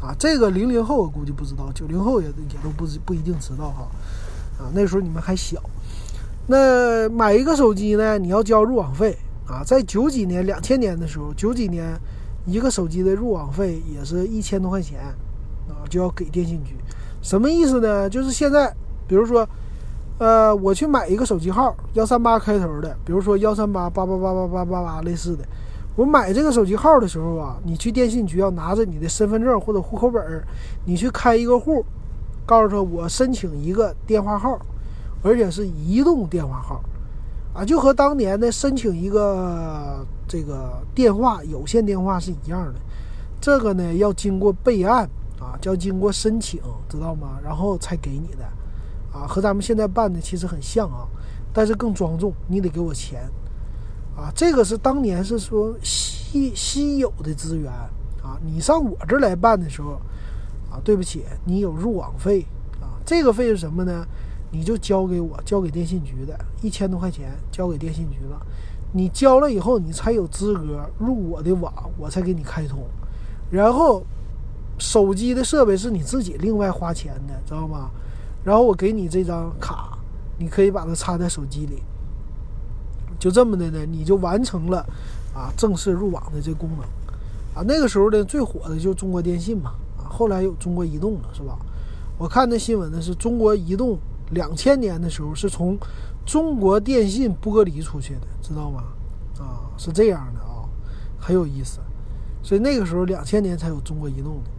[0.00, 0.14] 啊。
[0.16, 3.88] 这个零零后我估计不知道，九零后也也都不不一定知道哈。
[4.62, 5.60] 啊，那时候你们还小。
[6.48, 9.62] 那买一个手机呢，你要交入网费啊。
[9.64, 11.96] 在九几年、两千年的时候，九几年
[12.46, 14.98] 一个手机的入网费也是一千多块钱。
[15.68, 16.74] 啊，就要给电信局，
[17.20, 18.08] 什么意思呢？
[18.08, 18.74] 就是现在，
[19.06, 19.46] 比如说，
[20.16, 25.44] 呃，我去买一个手机号，幺三八开头的，比如说幺三八八八八八八八八类似的，
[25.94, 30.42] 我买这个手机号的时候啊，你去电信局要拿着你的身份证或者户口本，
[30.86, 31.84] 你去开一个户，
[32.46, 34.58] 告诉他我申请一个电话号，
[35.22, 36.82] 而且是移动电话号，
[37.54, 42.80] 啊，就和当年的申请一个这个电话有线电话是一样的，
[43.40, 45.08] 这个呢要经过备案。
[45.40, 47.38] 啊，叫经过申请，知道吗？
[47.44, 48.44] 然后才给你的，
[49.16, 51.06] 啊，和咱们现在办的其实很像啊，
[51.52, 53.22] 但是更庄重，你得给我钱，
[54.16, 57.70] 啊，这个是当年是说稀稀有的资源
[58.20, 59.92] 啊，你上我这儿来办的时候，
[60.68, 62.44] 啊，对不起，你有入网费
[62.80, 64.04] 啊，这个费是什么呢？
[64.50, 68.40] 你就交给我，交给电信局的，一千多块钱交给电信局了，
[68.92, 72.78] 你交了以后，你才有资格入我的网，我才给你开通，
[73.50, 74.02] 然后。
[74.80, 77.90] 手机的设备是你自己另外花钱的，知道吗？
[78.44, 79.98] 然后我给你这张卡，
[80.38, 81.82] 你可以把它插在手机里，
[83.18, 84.78] 就这么的呢，你就完成了
[85.34, 86.82] 啊正式入网的这功能
[87.56, 87.66] 啊。
[87.66, 91.58] 那个时候呢，最火的就是中国电信嘛啊，后来有中国移动了，是吧？
[92.16, 93.98] 我看那新闻呢，是中国移动
[94.30, 95.78] 两千年的时候是从
[96.26, 98.84] 中国电信剥离出去的，知道吗？
[99.38, 100.68] 啊，是这样的啊，
[101.18, 101.80] 很有意思。
[102.42, 104.50] 所以那个时候，两千年才有中国移动的。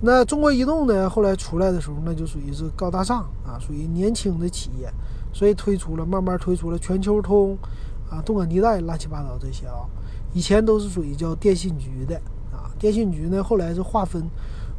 [0.00, 4.92] 那中国移动呢，后来出来的时候，那就属于是高大上啊，属于年轻的企业，
[5.32, 7.56] 所以推出了，慢慢推出了全球通，
[8.10, 9.86] 啊，动感地带，乱七八糟这些啊。
[10.34, 12.16] 以前都是属于叫电信局的
[12.50, 14.28] 啊， 电信局呢，后来是划分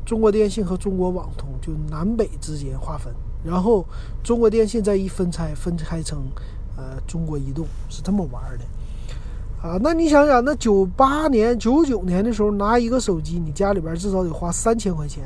[0.06, 3.86] 中国电信和中国网通，就南北之间划分，然后
[4.24, 6.24] 中国电信再一分拆，分拆成
[6.78, 8.64] 呃中国移动，是这么玩的。
[9.62, 15.24] 啊，那你想想，那九八年、九九年的时候，拿一个手机，你家里边至少得花三千块钱，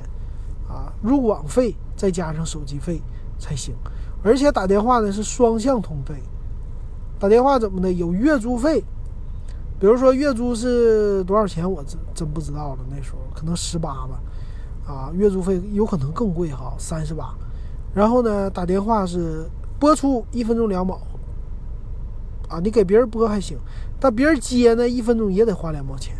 [0.70, 3.02] 啊，入网费再加上手机费
[3.40, 3.74] 才行，
[4.24, 6.14] 而且打电话呢是双向通费，
[7.18, 8.80] 打电话怎么的有月租费，
[9.80, 14.22] 比如说月租是多少钱，我真真不知道了，那时候可能十八吧，
[14.86, 17.34] 啊，月租费有可能更贵哈，三十八，
[17.94, 21.00] 然后呢打电话是拨出一分钟两毛。
[22.50, 23.58] 啊，你给别人拨还行，
[24.00, 26.16] 但别人接呢，一分钟也得花两毛钱。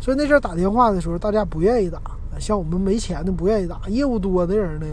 [0.00, 2.00] 所以那阵打电话的时候，大家不愿意打。
[2.38, 4.86] 像我们没钱的不愿意打，业务多的人呢，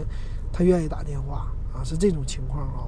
[0.52, 2.84] 他愿意打电话啊，是这种情况啊。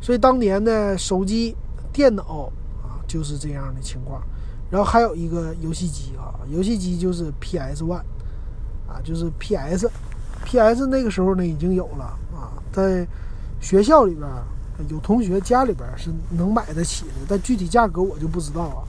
[0.00, 1.56] 所以当年呢，手机
[1.92, 2.52] 电脑
[2.82, 4.22] 啊就是这样的情况。
[4.70, 8.02] 然后还有一个游戏机啊，游戏机就是 PS One
[8.88, 12.16] 啊，就是 PS，PS 那个时候呢已经有了，
[12.72, 13.06] 在
[13.60, 14.28] 学校里边
[14.88, 18.82] 有同学家里边是能买得起的，但具体价格我就不知道啊。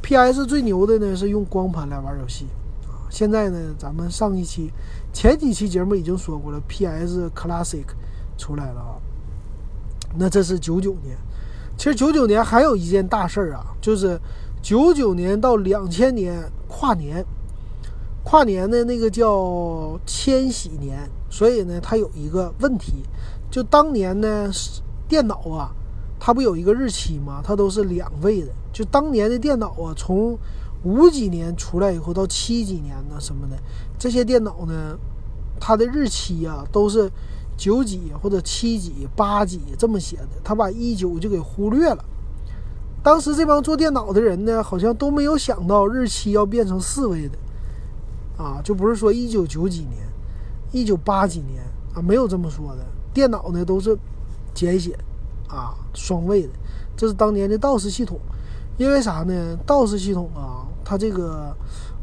[0.00, 2.46] PS 最牛的呢是用光盘来玩游戏
[2.86, 3.04] 啊。
[3.10, 4.70] 现在呢，咱们上一期、
[5.12, 7.84] 前几期节目已经说过了，PS Classic
[8.38, 8.96] 出来了啊。
[10.16, 11.16] 那这是九九年，
[11.76, 14.20] 其实九九年还有一件大事儿啊，就是
[14.62, 17.24] 九九年到两千年跨年，
[18.24, 22.94] 跨年的那个叫千禧年，所以呢，它有一个问题，
[23.50, 24.50] 就当年呢，
[25.06, 25.72] 电脑啊。
[26.18, 27.42] 它不有一个日期吗？
[27.44, 28.48] 它都是两位的。
[28.72, 30.38] 就当年的电脑啊，从
[30.82, 33.56] 五几年出来以后到七几年呢什么的，
[33.98, 34.96] 这些电脑呢，
[35.60, 37.10] 它的日期啊都是
[37.58, 40.28] 九几或者七几、八几这么写的。
[40.42, 42.02] 他把一九就给忽略了。
[43.02, 47.36] 当时这帮做电脑的人呢，好像都没有想到日期要变成四位的
[48.36, 50.06] 啊，就不是说一九九几年、
[50.72, 51.62] 一九八几年
[51.94, 52.84] 啊，没有这么说的。
[53.12, 53.96] 电脑呢都是
[54.52, 54.98] 简写。
[55.46, 56.48] 啊，双位的，
[56.96, 58.18] 这是当年的 DOS 系统。
[58.76, 61.54] 因为啥呢？DOS 系统啊，它这个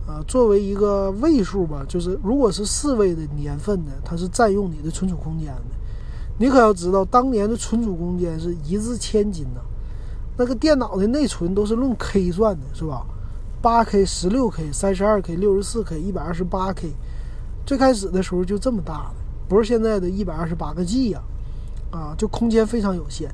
[0.07, 5.63] 呃，作为一个位数吧，就是如果是四位的年份呢，它是占用你的存储空间的。
[6.37, 9.59] 你可要知道，当年的存储空间是一掷千金呐。
[10.37, 13.05] 那个电脑的内存都是论 K 算的，是吧？
[13.61, 16.91] 八 K、十六 K、三十二 K、六十四 K、一百二十八 K，
[17.65, 19.15] 最开始的时候就这么大的，
[19.47, 21.21] 不是现在的一百二十八个 G 呀。
[21.91, 23.29] 啊，就空间非常有限，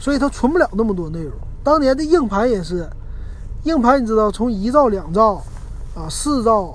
[0.00, 1.34] 所以它存不了那么多内容。
[1.62, 2.88] 当年的硬盘也是，
[3.64, 5.42] 硬盘你知道，从一兆、两兆，
[5.94, 6.74] 啊，四兆，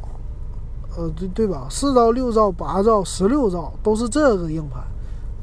[0.96, 1.66] 呃，对对吧？
[1.72, 4.84] 四兆、六兆、八兆、十六兆都是这个硬盘，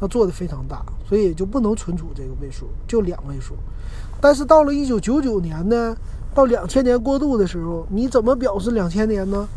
[0.00, 3.56] 它做的非常大，所以就不能存储这个位数，就两位数。
[4.20, 5.96] 但是到了一九九九年呢，
[6.34, 9.48] 到两千年过渡的时候，你怎么表示两千年呢？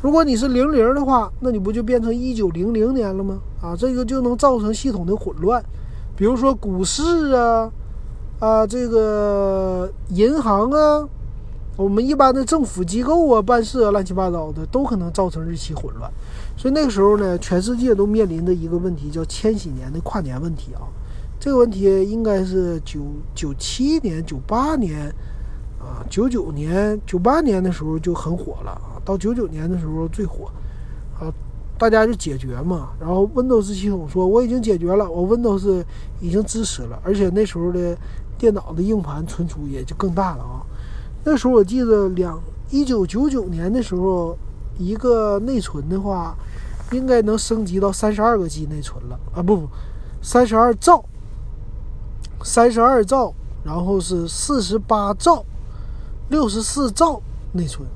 [0.00, 3.38] 如果你是零零的话，那你不就变成一九零零年了吗？
[3.60, 5.62] 啊，这个就能造成系统的混乱，
[6.16, 7.70] 比如说股市啊，
[8.40, 11.08] 啊，这个银行啊，
[11.76, 16.10] 我们一般的政府机构啊，办事啊，乱七八糟的都可能造成日期混乱。
[16.56, 20.82] 所以那个时候呢，全世界都面临的一个问题叫千禧年的跨年问题啊。
[21.38, 23.00] 这个问题应该是九
[23.34, 25.12] 九七年、九八年
[25.92, 28.96] 啊，九九年、九八年的时候就很火了啊。
[29.04, 30.50] 到九九年的时候最火，
[31.20, 31.28] 啊，
[31.76, 32.92] 大家就解决嘛。
[32.98, 35.84] 然后 Windows 系统说我已经解决了，我 Windows
[36.20, 37.94] 已经支持了，而且那时候的
[38.38, 40.62] 电脑的硬盘存储也就更大了啊。
[41.24, 44.36] 那时候我记得两一九九九年的时候，
[44.78, 46.34] 一个内存的话，
[46.92, 49.68] 应该能升级到三十二个 G 内存了啊，不不，
[50.22, 51.04] 三十二兆，
[52.42, 55.44] 三十二兆，然后是四十八兆，
[56.32, 57.20] 六十四兆
[57.52, 57.86] 内存。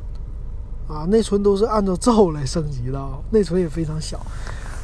[0.87, 4.20] 啊，内存都是按照兆来升级的啊，内存也非常小。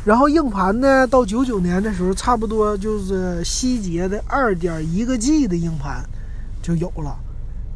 [0.04, 6.04] 然后硬盘呢，到九九年的时候，差不多就是希捷的二点一个 G 的硬盘
[6.60, 7.16] 就有了。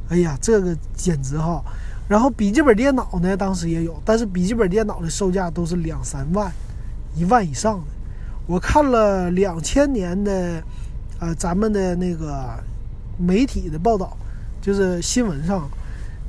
[0.09, 1.62] 哎呀，这个简直哈！
[2.09, 6.51] 然后笔记本电脑呢，当时也有，但是笔记本电脑的售价都是两三万、
[7.15, 7.85] 一万以上的。
[8.49, 10.62] 我看了两千年的，
[11.21, 12.45] 呃，咱们的那个
[13.19, 14.17] 媒体的报道，
[14.66, 15.70] 就是新闻上。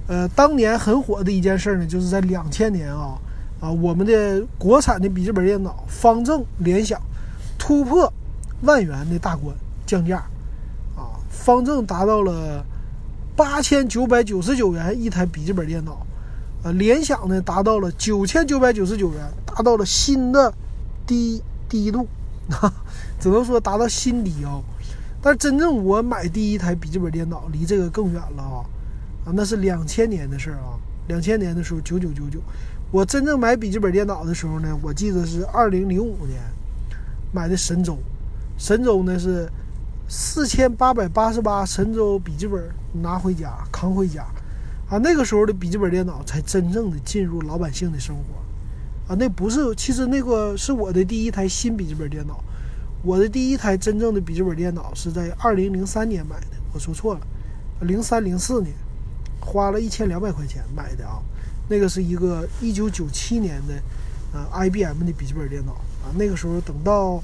[0.08, 3.18] 呃，当年很火的一件事呢，就是在两千年啊
[3.60, 7.02] 啊，我们的国产的笔记本电脑方正、联想
[7.58, 8.14] 突破
[8.62, 9.56] 万元的大关，
[9.88, 10.18] 降价
[10.96, 12.64] 啊，方正达到了
[13.36, 16.06] 八千九百九十九元一台笔记本电脑，
[16.62, 20.54] 呃，联想呢达到了九千九百九十九元，达到了新的
[21.08, 22.08] 低低度，
[23.20, 24.64] 只能说达到新低哦。
[25.28, 28.64] 但真正我买第一台笔记本电脑，离这个更远了啊。
[29.26, 30.80] 啊，那是两千年的事儿啊！
[31.10, 32.40] 两千年的时候，九九九九，
[32.92, 36.40] 我真正买笔记本电脑的时候呢，我记得是二零零五年
[37.34, 37.98] 买的神州，
[38.58, 39.52] 神州呢是
[40.08, 42.64] 四千八百八十八，神州笔记本
[42.94, 44.26] 拿回家扛回家，
[44.90, 52.42] 啊，那个时候的笔记本电脑才真正的进入老百姓的生活，啊，那不是，其实那个是我的第一台新笔记本电脑，
[53.04, 57.22] 我的第一台真正的笔记本电脑是在二零零三年买的，我说错了，
[57.82, 58.74] 零三零四年。
[59.40, 61.24] 花了一千两百块钱买的啊，
[61.70, 63.82] 那个是一个一九九七年的，
[64.34, 66.12] 呃，IBM 的笔记本电脑啊。
[66.18, 67.24] 那个时候等到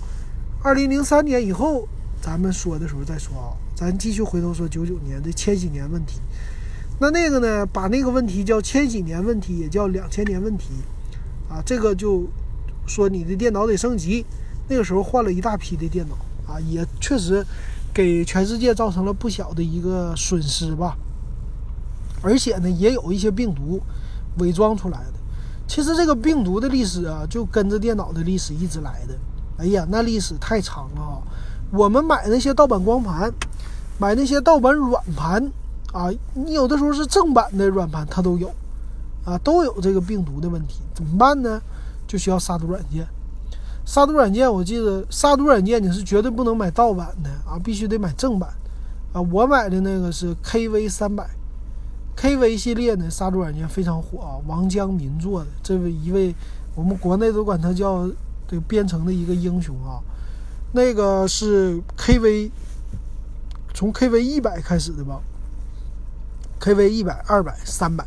[0.64, 1.86] 二零零三年以后，
[2.22, 3.52] 咱们说的时候再说啊。
[3.76, 6.22] 咱继续回头说九九年的千禧年问题。
[6.98, 10.70] 那那个呢，把那个问题叫千禧年问题，也叫两千年问题
[11.50, 11.62] 啊。
[11.66, 12.26] 这个就
[12.88, 14.26] 说你的电脑得升级。
[14.68, 16.16] 那个时候换了一大批的电脑
[16.52, 17.46] 啊，也确实
[17.94, 20.98] 给全世界造成了不小的一个损失吧。
[22.22, 23.82] 而且呢，也有一些病毒
[24.38, 25.14] 伪装出来的。
[25.68, 29.18] 其实这个病毒的历史啊，就跟着电脑的历史一直来的。
[29.58, 31.22] 哎呀，那历史太长了啊！
[31.72, 33.32] 我们买那些盗版光盘，
[33.98, 35.52] 买那些盗版软盘
[35.92, 38.52] 啊，你有的时候是正版的软盘，它都有
[39.26, 40.82] 啊，都有这个病毒的问题。
[40.94, 41.62] 怎么办呢？
[42.08, 43.08] 就需要杀毒软件。
[43.86, 48.50] 杀毒软件，我记得杀毒软件你是绝对不能买盗版的啊，必须得买正版
[49.12, 49.22] 啊。
[49.22, 51.30] 我买的那个是 KV 三百。
[52.16, 56.34] KV 系列呢，杀毒软件非常火啊，王江民做的，这位一位
[56.76, 58.08] 我们国内都管他叫
[58.48, 60.00] 这个编程的一个英雄啊。
[60.72, 62.52] 那个是 KV，
[63.74, 65.20] 从 KV 一百开始的吧
[66.62, 68.06] ？KV 一百、二百、三百，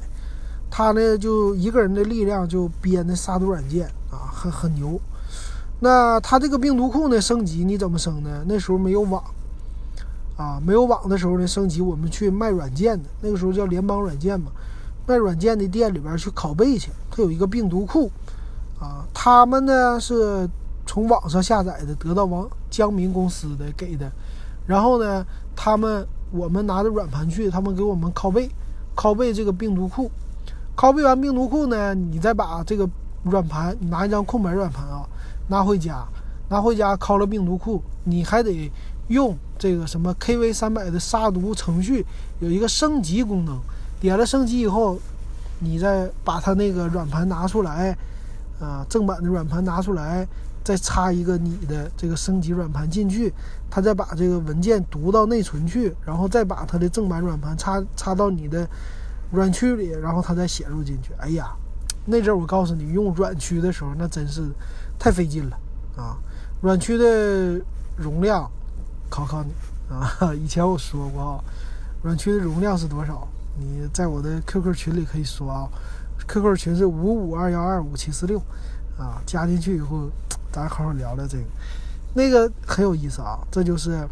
[0.71, 4.99] 他呢就一个人的力量就编的杀毒软件啊，很很牛。
[5.81, 8.45] 那他这个病毒库呢升级你怎么升呢？
[8.47, 9.23] 那时候没有网。
[10.37, 14.53] 啊，没有网的时候呢，升级我们去卖软件的，那个时候叫联邦软件嘛，
[15.07, 18.11] 卖软件的店里边去拷贝去，它有一个病毒库，
[18.79, 20.47] 啊，他们呢是
[20.85, 24.13] 从网上下载的，得到王江民公司的给的，
[24.67, 25.25] 然后呢，
[25.57, 28.51] 他们我们拿着软盘去，他们给我们拷贝，
[28.95, 30.11] 拷贝这个病毒库，
[30.77, 32.87] 拷贝完病毒库呢，你再把这个
[33.23, 35.09] 软盘，你拿一张空白软盘啊，
[35.49, 36.07] 拿回家，
[36.49, 38.71] 拿回家拷了病毒库，你还得。
[39.09, 42.05] 用这个什么 KV 三百的杀毒程序
[42.41, 43.57] 有一个升级功能，
[44.01, 44.99] 点了升级以后，
[45.61, 47.97] 你再把它那个软盘拿出来，
[48.59, 50.27] 啊，正版的软盘拿出来，
[50.65, 53.33] 再插一个你的这个升级软盘进去，
[53.71, 58.69] 它再把这个文件读到内存去，然后再把它的正版软盘插插到你的
[59.31, 61.13] 软驱里，然后它再写入进去。
[61.19, 61.55] 哎呀，
[62.07, 64.51] 那阵儿我告诉你，用软驱的时候那真是
[64.99, 65.57] 太费劲了
[65.97, 66.17] 啊！
[66.61, 67.61] 软驱的
[67.97, 68.51] 容量。
[69.09, 69.53] 考考你
[69.89, 70.35] 啊！
[70.35, 71.45] 以前我说过啊，
[72.03, 73.27] 软驱的容量是多少？
[73.57, 75.69] 你在我的 QQ 群里可以说啊
[76.27, 78.37] ，QQ 群是五五二幺二五七四六
[78.99, 80.11] 啊，加进去以后，
[80.51, 81.45] 咱好好聊聊这个，
[82.15, 83.39] 那个很有意思啊。
[83.49, 84.07] 这就是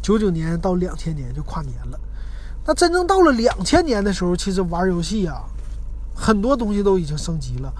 [0.00, 1.98] 九九年到两千年就跨年了，
[2.64, 5.42] 那真正到了两千年的时候，其实玩游戏啊，
[6.14, 7.72] 很多东西都已经升级了。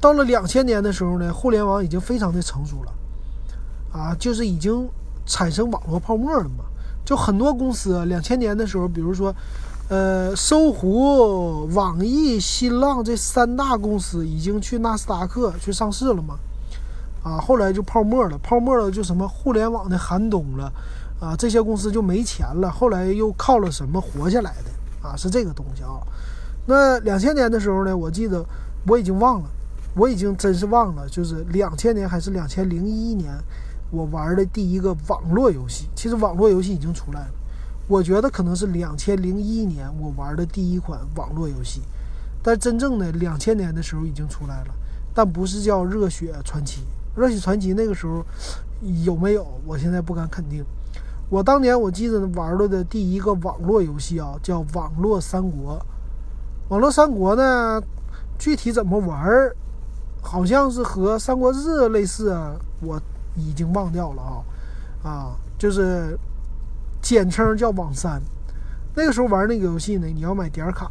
[0.00, 2.92] 到了两千年的时候呢，互联网已经非常的成熟了
[3.92, 4.88] 啊，就是已经。
[5.26, 6.66] 产生网络泡沫了嘛？
[7.02, 9.34] 就很多公司，两千年的时候，比如说，
[9.88, 16.38] 呃，搜狐、网易、新浪这三大公司已经去纳斯达克去上市了嘛？
[17.22, 20.70] 啊，后来就泡沫了，泡沫了就什么互联网的寒冬了，
[21.18, 22.70] 啊，这些公司就没钱了。
[22.70, 25.08] 后来又靠了什么活下来的？
[25.08, 25.96] 啊，是这个东西啊。
[26.66, 28.44] 那两千年的时候呢，我记得
[28.86, 29.48] 我已经忘了，
[29.96, 33.32] 我已经真是忘了，就是两千年还是两千零一年。
[33.90, 37.30] 我玩的第一个网络游戏，其实网络游戏已经出来了。
[37.86, 41.82] 我觉得可能是两千零一年我玩的第一款网络游戏，
[42.42, 44.74] 但真正的两千年的时候已经出来了，
[45.14, 46.80] 但不是叫《热血传奇》。
[47.20, 48.24] 《热血传奇》那个时候
[49.04, 49.46] 有没有？
[49.64, 50.64] 我现在不敢肯定。
[51.30, 55.78] 我当年我记得玩了的第一个网络游戏啊，叫《网络三国》。
[56.70, 57.80] 网络三国呢，
[58.38, 59.54] 具体怎么玩儿，
[60.24, 61.58] 好像是和《三国志》
[61.88, 63.00] 类似啊，我。
[63.36, 66.16] 已经忘掉了啊，啊，就是
[67.02, 68.22] 简称叫网三。
[68.94, 70.88] 那个时候玩那个游戏呢，你要买点卡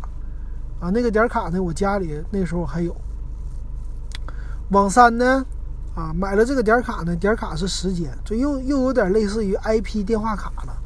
[0.82, 2.94] 啊，那个点卡呢，我家里那时候还有。
[4.72, 5.46] 网三呢，
[5.96, 10.78] 啊，买了这个点卡呢，点卡是时间，这又又有点类似于 IP 电话卡了。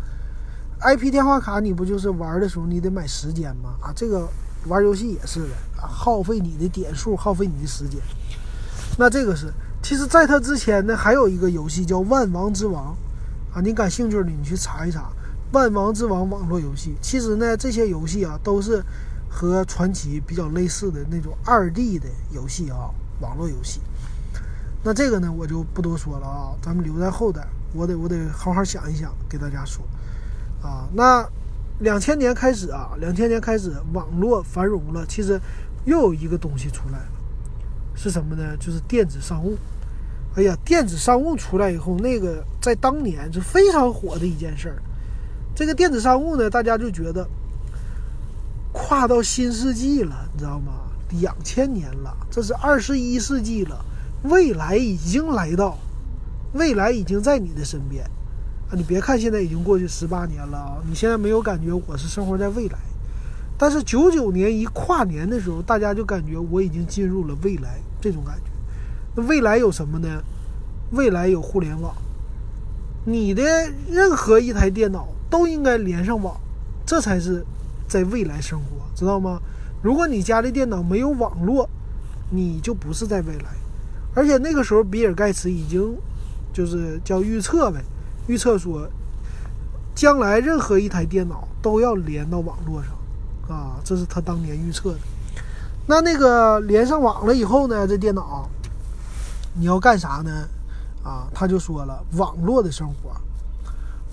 [0.82, 3.74] IP 电话卡你不就是玩的时候你得买时间吗？
[3.82, 4.30] 啊，这个
[4.68, 8.00] 玩游戏也是的，啊耗费你的点数，耗费你的时间。
[8.98, 9.54] 那这个是。
[9.80, 12.94] 其实，在它之前呢，还有一个游戏叫《万王之王》，
[13.56, 15.02] 啊，你感兴趣的你去查一查
[15.54, 16.96] 《万王之王》网络游戏。
[17.00, 18.84] 其实呢，这些游戏啊，都是
[19.30, 22.90] 和传奇比较类似的那种二 D 的游戏啊，
[23.22, 23.80] 网络游戏。
[24.84, 29.86] 那这个呢，我就不多说了啊，咱们留在后代，我得我得好好想一想，给大家说。
[30.62, 31.26] 啊，那
[31.80, 35.40] 两千年开始啊，两千年开始网络繁荣了，其实
[35.86, 37.17] 又有一个东西出来了。
[37.98, 38.56] 是什么呢？
[38.58, 39.58] 就是电子商务。
[40.36, 44.82] 哎呀，电子商务出来以后，那个在当年是非常火的一件事儿。
[45.56, 47.28] 这个电子商务呢，大家就觉得
[48.72, 50.84] 跨到新世纪了，你知道吗？
[51.20, 53.84] 两千年了，这是二十一世纪了，
[54.24, 55.78] 未来已经来到，
[56.54, 58.04] 未来已经在你的身边
[58.70, 58.76] 啊！
[58.76, 62.78] 你别看现在已经过去十八年了啊，你现在没有感觉我是生活在未来。
[63.58, 68.52] 但是九九年一跨年的时候，大家就感觉我已经进入了未来，这种感觉。
[69.16, 70.24] 那未来有什么呢？
[70.92, 71.94] 未来有互联网，
[73.04, 73.44] 你的
[73.90, 76.40] 任何一台电脑都应该连上网，
[76.86, 77.46] 这才是
[77.88, 79.42] 在未来生活，知道吗？
[79.82, 81.70] 如果你家的电脑没有网络，
[82.30, 83.56] 你就不是在未来。
[84.16, 85.96] 而且那个时候，比尔盖茨已经
[86.54, 87.84] 就是叫预测呗，
[88.28, 88.90] 预测说，
[89.94, 95.00] 将来任何一台电脑都要连到网络上，啊，这是他当年预测的。
[95.90, 98.48] 那那个连上网了以后呢，这电脑
[99.54, 100.48] 你要干啥呢？
[101.02, 103.12] 啊，他就说了，网络的生活，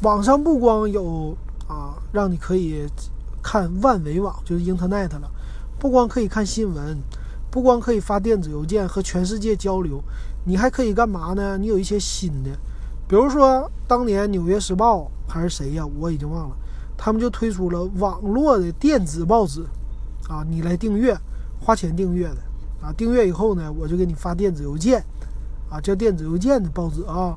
[0.03, 2.87] 网上不光有啊，让你可以
[3.43, 5.29] 看万维网，就是 Internet 了，
[5.77, 6.97] 不光可以看新闻，
[7.51, 10.01] 不光可以发电子邮件和全世界交流，
[10.45, 11.59] 你还可以干嘛呢？
[11.59, 12.51] 你有一些新的，
[13.09, 16.57] 比如说当年《纽约时报》还是谁呀，我已经忘了，
[16.97, 19.67] 他们就推出了网络的电子报纸，
[20.29, 21.19] 啊，你来订阅，
[21.65, 22.37] 花钱订阅的，
[22.83, 25.03] 啊，订阅以后呢，我就给你发电子邮件。
[25.71, 27.37] 啊，叫电子邮件的报纸啊，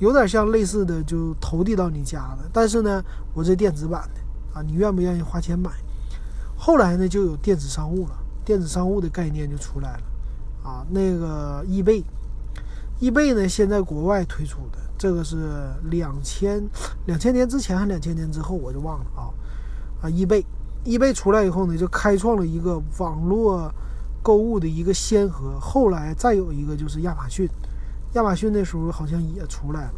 [0.00, 2.50] 有点像类似的，就投递到你家的。
[2.52, 5.70] 但是呢，我这电子版的啊，你愿不愿意花钱买？
[6.58, 10.84] 后来呢，就有电子商务了，电子商务的概念就出来了啊。
[10.90, 12.04] 那个易贝，
[12.98, 16.62] 易贝呢，现在国外推出的这个是两千
[17.06, 19.30] 两千年之前还是两千年之后，我就忘了啊。
[20.02, 20.44] 啊，易贝，
[20.88, 23.72] 易贝出来以后呢，就开创了一个网络。
[24.20, 27.48] 购物的一个先河，后来再有一个就是亚马逊，
[28.12, 29.94] 亚马逊那时候好像也出来了。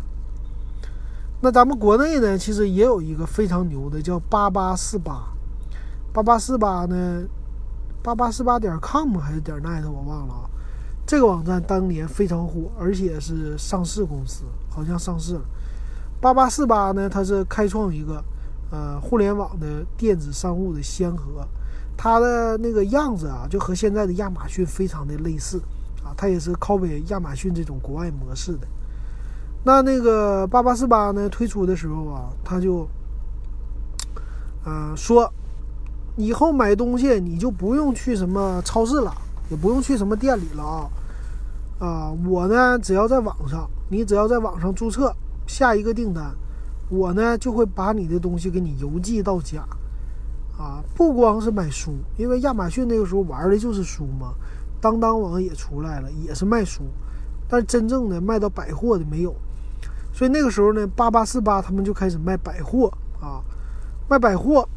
[1.40, 5.32] 那咱们国内呢，其实也有一个非常牛的，叫八八四八，
[6.12, 7.24] 八八四八呢，
[8.04, 10.50] 八八四八点 com 还是点 net 我忘了啊。
[11.04, 15.42] 这个网站当年非常火，而且是上市公司，好像上市了。
[16.20, 18.22] 八八四八呢，它是开创一个
[18.70, 21.46] 呃互联网的电子商务的先河。
[21.96, 25.58] 它的那个样子啊，就和现在的亚马逊非常的类似
[26.02, 28.66] 啊，它也是靠北亚马逊这种国外模式的。
[29.62, 32.88] 那那个八八四八呢推出的时候啊，他就，
[34.64, 35.30] 呃说，
[36.16, 39.12] 以后买东西你就不用去什么超市了，
[39.50, 40.88] 也不用去什么店里了啊，
[41.78, 45.14] 啊，我呢只要在网上，你只要在网上注册
[45.46, 46.34] 下一个订单，
[46.90, 49.66] 我呢就会把你的东西给你邮寄到家。
[50.58, 54.34] 啊，不光是买书，因为亚马逊那个时候玩的就是书嘛。
[54.78, 56.82] 当当网也出来了，也是卖书，
[57.48, 59.34] 但是真正的卖到百货的没有。
[60.12, 63.40] 所以那个时候呢，八八四八他们就开始卖百货啊，
[64.08, 64.68] 卖百货，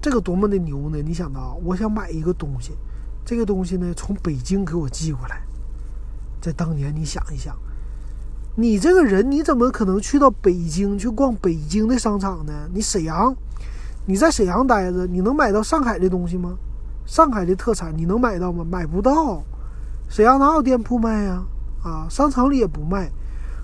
[0.00, 1.02] 这个多么的牛呢？
[1.02, 2.72] 你想到，我想买一个东西，
[3.24, 5.42] 这个东西呢从北京给我寄过来，
[6.40, 7.54] 在当年你想一想，
[8.58, 12.52] 你这个人你怎么可能去到北京去逛北京的商场呢？
[12.72, 13.34] 你沈阳。
[14.06, 16.56] 你在沈阳待着，你能买到上海的东西吗？
[17.04, 18.64] 上海的特产你能买到吗？
[18.64, 19.42] 买不到。
[20.08, 21.44] 沈阳哪有店铺卖呀？
[21.82, 23.10] 啊，商场里也不卖。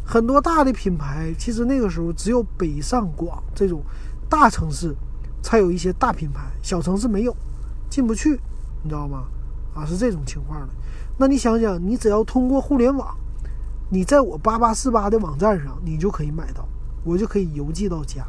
[0.05, 3.81] 很多大的品牌，其实那个时候只有北上广这种
[4.29, 4.95] 大城市
[5.41, 7.35] 才有一些大品牌，小城市没有，
[7.89, 8.39] 进不去，
[8.83, 9.25] 你知道吗？
[9.75, 10.69] 啊，是这种情况的。
[11.17, 13.17] 那你想想，你只要通过互联网，
[13.93, 16.67] 你在我八八四八的网站上，你就可以买到，
[17.05, 18.27] 我就可以邮寄到家。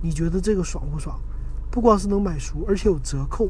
[0.00, 1.20] 你觉得这个爽不爽？
[1.70, 3.46] 不光是能买书，而且有折扣，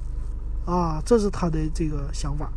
[0.66, 2.50] 啊，这是他的这个想法。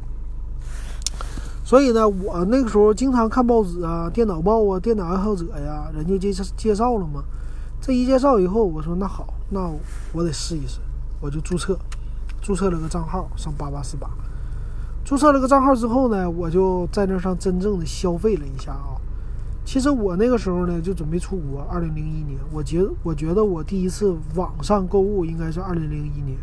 [1.63, 7.23] 所以呢，我那个时候经常看报纸啊，电脑报啊，电脑爱好者呀，人家介介绍了嘛。
[7.79, 9.71] 这一介绍以后，我说那好，那
[10.13, 10.79] 我得试一试，
[11.21, 11.77] 我就注册，
[12.41, 14.09] 注册了个账号，上八八四八。
[15.03, 18.95] 注册了个账号之后呢，我就在那上真正的消费了一下啊。
[19.65, 21.61] 其实我那个时候呢，就准备出国。
[21.69, 26.37] 二零零一年，我觉我觉得我第一次网上购物应该是二零零一年，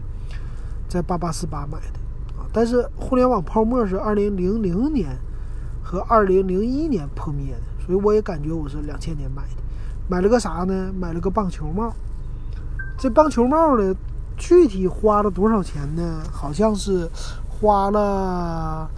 [0.88, 2.46] 在八八四八买的啊。
[2.52, 5.18] 但是互联网泡沫是二零零零年
[5.82, 9.62] 和二零零一年破灭的，所以我也感觉我是两千年买的。
[10.08, 10.92] 买了个啥呢？
[10.98, 11.92] 买了个棒球帽。
[12.98, 13.94] 这棒球帽呢，
[14.36, 16.22] 具体花了多少钱呢？
[16.30, 17.08] 好像是
[17.60, 18.90] 花了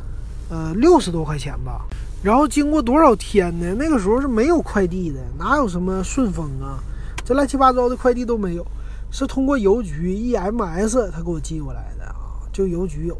[0.48, 1.84] 呃六十多块钱吧。
[2.22, 3.74] 然后经过多少天呢？
[3.76, 6.78] 那个时候是没有快递的，哪有什么顺丰啊，
[7.24, 8.64] 这乱七八糟的快递都没有，
[9.10, 13.16] 是通过邮局 EMS 他给我寄过来的啊，就邮局有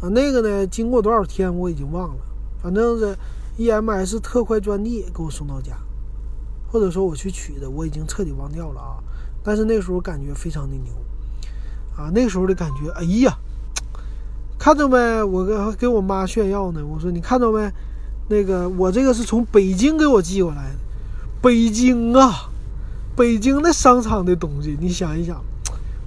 [0.00, 0.08] 啊。
[0.08, 2.22] 那个呢，经过多少天我已经忘了，
[2.62, 3.14] 反正是
[3.58, 5.76] EMS 特快专递给我送到家，
[6.72, 8.96] 或者说我去取的，我已经彻底忘掉了啊。
[9.44, 10.90] 但是那时候感觉非常的牛
[11.98, 13.36] 啊，那时候的感觉，哎呀，
[14.58, 15.22] 看着没？
[15.22, 17.70] 我跟给我妈炫耀呢，我说你看着没？
[18.28, 20.78] 那个，我这个是从北京给我寄过来的，
[21.42, 22.48] 北京啊，
[23.14, 25.40] 北京的商场的东西，你想一想，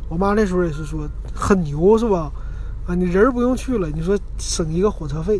[0.09, 2.31] 我妈那时候也是说很牛，是吧？
[2.87, 5.35] 啊，你人不用去了，你说省一个火车费，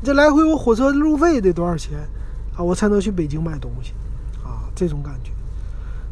[0.00, 1.98] 你这来回我火车路费得多少钱
[2.56, 2.62] 啊？
[2.62, 3.92] 我才能去北京买东西
[4.44, 4.68] 啊？
[4.74, 4.82] 这。
[4.82, 5.30] 这种感觉。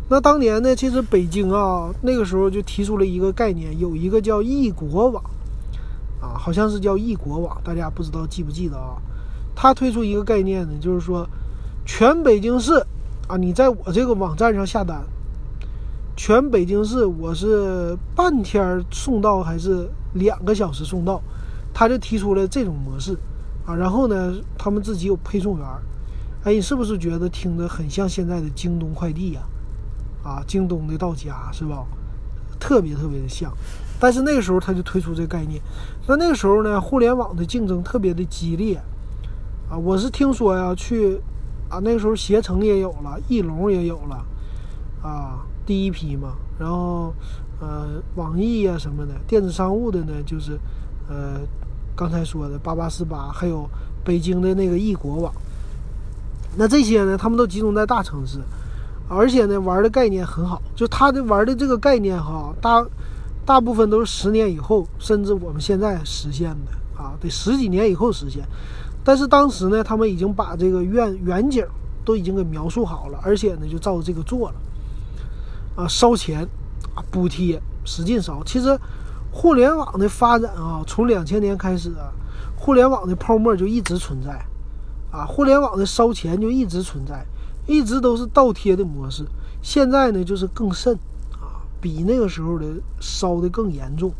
[0.09, 5.21] 那当年呢，其实北京啊，那个时候就提出了一个概念，有一个叫异国网，
[6.21, 8.97] 啊，好像是叫异国网，大家不知道记不记得啊？
[9.55, 11.29] 他推出一个概念呢，就是说，
[11.85, 12.75] 全北京市
[13.27, 15.03] 啊，你在我这个网站上下单，
[16.17, 21.23] 全北京市我是半天送到还是两个小时送到？
[21.73, 23.17] 他就提出了这种模式，
[23.65, 25.67] 啊，然后呢，他们自己有配送员，
[26.45, 29.41] 哎，你是不是觉得听着很像现在的京东快递呀？
[30.23, 31.87] 啊，京东的到家是吧？
[32.59, 33.51] 特别特别的像，
[34.01, 35.61] 但是那个时候他就推出这个概念。
[36.07, 38.81] 那那个时候呢，互联网的竞争特别的激烈，
[39.71, 41.21] 啊，我是听说呀，去
[41.69, 44.25] 啊，那个时候携程也有了，翼龙也有了，
[45.03, 46.33] 啊，第一批嘛。
[46.59, 47.15] 然后
[47.61, 50.59] 呃，网易呀什么的，电子商务的呢，就是
[51.09, 51.41] 呃，
[51.95, 53.69] 刚才说的八八四八，还有
[54.03, 55.33] 北京的那个易国网。
[56.57, 58.39] 那这些呢，他们都集中在大城市。
[59.09, 62.81] 而且呢，玩的概念很好，就他的玩的这个概念哈，大
[63.45, 68.45] 大部分都是十年以后，甚至我们现在实现的啊，得十几年以后实现。
[69.03, 71.67] 但是当时呢，他们已经把这个愿远景
[72.05, 74.57] 都已经给描述好了，而且呢，就照着这个做了
[75.77, 76.47] 啊，烧钱
[76.95, 78.43] 啊，补贴，使劲烧。
[78.45, 78.79] 其实，
[79.33, 82.13] 互联网的发展啊，从两千年开始啊，
[82.57, 84.45] 互联网的泡沫就一直存在
[85.11, 87.27] 啊，互联网的烧钱就一直存在。
[87.67, 89.25] 一直都是倒贴的模式，
[89.63, 90.99] 现在呢就是更甚，
[91.81, 92.67] 比那个时候的
[93.01, 94.13] 烧的更严重。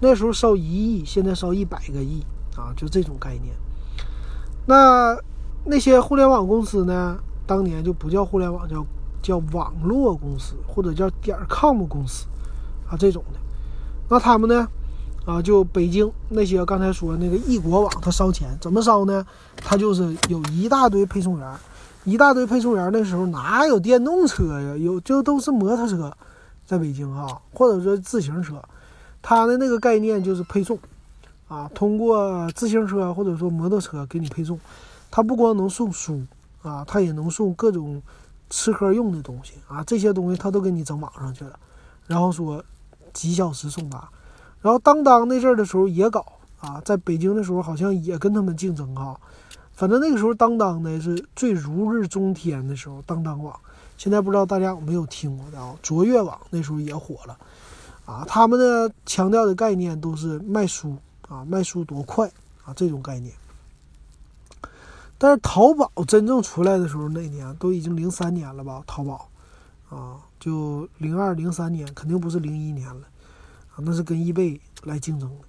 [0.00, 2.22] 那时候烧一亿，现在烧一百个亿
[2.56, 3.54] 啊，就这种概念。
[4.66, 5.16] 那
[5.64, 8.86] 那些互联网公司呢，当年就不叫互联网，叫
[9.20, 12.26] 叫网络公司或者叫点 com 公司
[12.88, 13.40] 啊这种的。
[14.08, 14.68] 那他们呢
[15.26, 19.26] 啊，就北京那些刚才说那个易国网，他烧钱怎么烧呢？
[19.56, 21.54] 他就是有一大堆配送员。
[22.04, 24.76] 一大堆配送员，那时候哪有电动车呀？
[24.76, 26.16] 有就都是摩托车，
[26.68, 28.62] 在北京哈，或者说自行车。
[29.22, 30.78] 他的那个概念就是配送，
[31.48, 34.60] 啊，通过自行车或者说摩托车给你配送。
[35.10, 36.22] 他不光能送书
[36.60, 38.02] 啊，他也能送各种
[38.50, 41.58] 吃喝用的东西啊，这些东西他都给你整网上去了。
[42.06, 42.62] 然后说
[43.14, 44.06] 几小时送达。
[44.60, 46.24] 然后当当那阵儿的时候也搞
[46.60, 49.18] 啊，在北京的时候好像也跟他们竞争哈。
[49.72, 53.00] 反正那个时候，当当呢是最如日中天的时候。
[53.06, 53.58] 当当网，
[53.98, 55.74] 现在不知道大家有没有听过的啊？
[55.82, 57.36] 卓越网那时候也火了，
[58.06, 60.96] 啊，他们的强调的概念都是卖书
[61.28, 62.30] 啊，卖书多快
[62.64, 63.34] 啊这种概念。
[65.18, 68.84] 但是淘宝真正出来的时候，那年都已经零三年了吧？
[68.86, 69.28] 淘宝，
[69.90, 73.02] 啊，就零二零三年，肯定不是零一年了，
[73.74, 75.44] 啊，那是跟易贝来竞争的。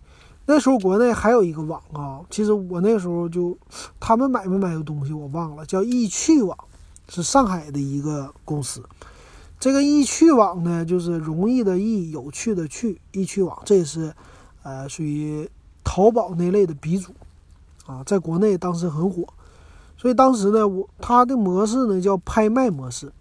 [0.47, 3.55] 那时候国内还有一个网啊，其实我那时候就，
[3.99, 6.57] 他们买没买过东西我忘了，叫易趣网，
[7.09, 8.81] 是上海的一个公司。
[9.59, 14.13] 这个易趣网呢，就是容易的易，有趣的趣，易趣网，这也是，
[14.63, 15.49] 呃，属于
[15.83, 17.11] 淘宝那类的鼻祖，
[17.85, 19.25] 啊，在国内当时很火。
[19.97, 23.11] 所以当时呢，我它的模式呢叫拍卖模式，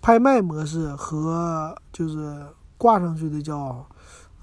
[0.00, 2.40] 拍卖模式和就是
[2.78, 3.86] 挂上去的叫。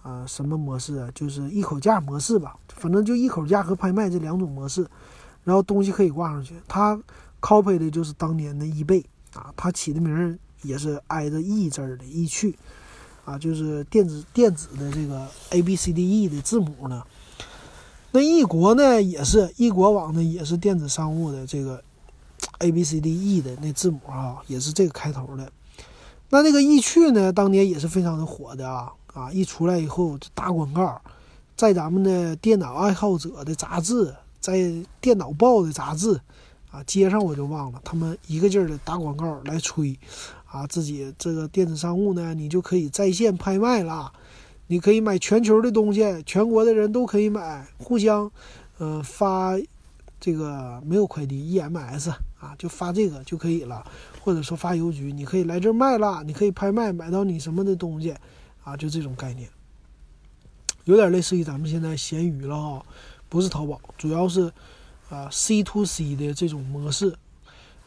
[0.04, 1.10] 啊，什么模式啊？
[1.16, 4.86] 就是一口价模式吧，反正就一口价和拍卖这两种模式，
[5.46, 6.56] 然后东西可以挂上去。
[6.68, 7.02] 它
[7.44, 12.58] copy 的就是当年的易贝啊，它起的名儿也是挨着易字儿的易趣
[13.26, 17.04] 啊，就是电子电子的这个 A B C D E 的字母呢。
[18.12, 21.84] 那易国呢也是易国网呢也是电子商务的这个
[22.60, 25.52] A B C D E 的那字母啊，也是这个开头的。
[26.30, 28.92] 那那个易趣呢，当年也是非常的火的啊。
[29.14, 29.32] 啊！
[29.32, 31.00] 一出来以后就打广告，
[31.56, 36.20] 在咱们的电脑爱好者的杂志，在电脑报的杂志，
[36.74, 39.96] 啊，街上我就忘了，他们一个劲儿的打广告来吹，
[40.48, 44.12] 啊，自己这个电子商务呢，你就可以在线拍卖了，
[44.66, 48.32] 你可以买全球的东西，全国的人都可以买，互相，
[48.80, 49.54] 呃，发
[50.20, 52.10] 这个没有快递 EMS
[52.40, 53.86] 啊，就发这个就可以了，
[54.20, 58.16] 或者说发邮局，你可以来这儿卖了，你可以拍卖买到你什么的东西。
[58.64, 59.50] 啊，就这种概念，
[60.86, 62.86] 有点类似于咱们现在闲鱼了哈，
[63.28, 64.50] 不是淘宝，主要是
[65.10, 67.16] 啊 C to C 的这种模式。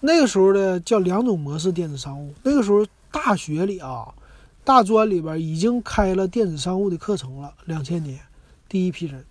[0.00, 2.34] 那个时候的叫两种模式电子商务。
[2.42, 4.14] 那个时候大学里啊，
[4.64, 7.54] 大专里边已经开了电子商务的课程了。
[7.64, 8.20] 两千年
[8.68, 9.24] 第一批人，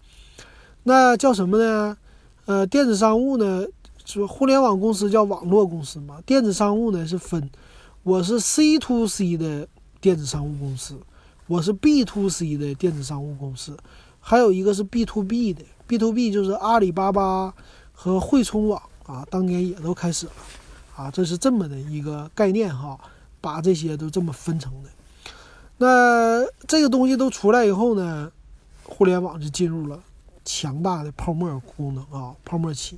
[0.84, 1.98] 那叫什么呢？
[2.46, 3.66] 呃，电子商务呢，
[4.06, 6.22] 是互联网公司叫网络公司嘛？
[6.26, 7.50] 电子商务呢是分，
[8.04, 9.68] 我是 C to C 的
[10.00, 11.00] 电子商务公司。
[11.48, 13.78] 我是 B to C 的电子商务公司，
[14.20, 15.64] 还有一个是 B to B 的。
[15.88, 17.54] B to B 就是阿里巴巴
[17.94, 20.32] 和汇聪网啊，当年也都开始了
[20.96, 22.98] 啊，这是这么的一个概念哈，
[23.40, 24.90] 把这些都这么分成的。
[25.78, 28.32] 那这个东西都出来以后呢，
[28.84, 30.00] 互联网就进入了
[30.44, 32.98] 强大的泡沫功能啊，泡沫期，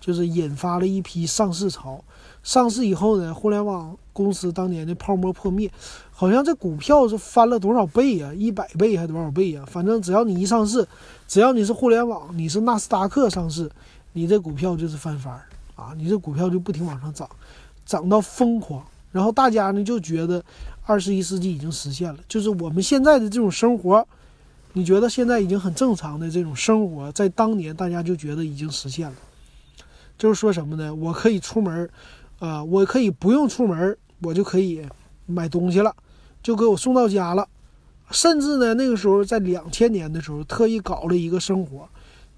[0.00, 2.04] 就是引发了一批上市潮。
[2.42, 5.70] 上市以后呢，互联网公司当年的泡沫破灭，
[6.10, 8.32] 好像这股票是翻了多少倍呀？
[8.32, 9.64] 一百倍还多少倍呀？
[9.66, 10.86] 反正只要你一上市，
[11.28, 13.70] 只要你是互联网，你是纳斯达克上市，
[14.14, 15.92] 你这股票就是翻番儿啊！
[15.96, 17.28] 你这股票就不停往上涨，
[17.86, 18.82] 涨到疯狂。
[19.12, 20.42] 然后大家呢就觉得。
[20.88, 24.08] 二十一世纪已经实现了，就是我们现在的这种生活，
[24.72, 29.14] 你觉得现在已经很正常的这种生活，在当年大家就觉得已经实现了。
[30.16, 30.94] 就是说什么呢？
[30.94, 31.90] 我可以出门，
[32.38, 34.82] 啊，我可以不用出门，我就可以
[35.26, 35.94] 买东西了，
[36.42, 37.46] 就给我送到家了。
[38.10, 41.88] 甚至呢，那个时候在两千年的时候，特意搞了一个生活，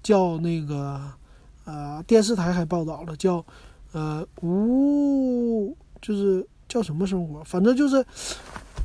[0.03, 1.01] 叫那个，
[1.65, 3.43] 呃，电视台还报道了，叫，
[3.91, 6.45] 呃，无，就是。
[6.71, 7.43] 叫什么生活？
[7.43, 8.05] 反正就是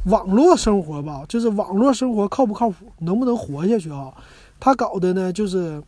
[0.07, 4.13] 网络生活吧，就是网络生活靠不靠谱，能不能活下去啊？
[4.59, 5.81] 他搞的呢，就是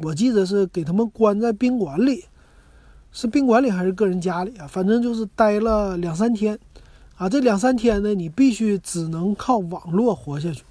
[0.00, 2.26] 我记得是给他们关在宾馆里，
[3.10, 4.68] 是宾馆里还是个人家里啊？
[4.68, 6.56] 反正就是待了两三天
[7.16, 7.28] 啊。
[7.28, 10.62] 这两三天呢，你必须只能靠网络活下去，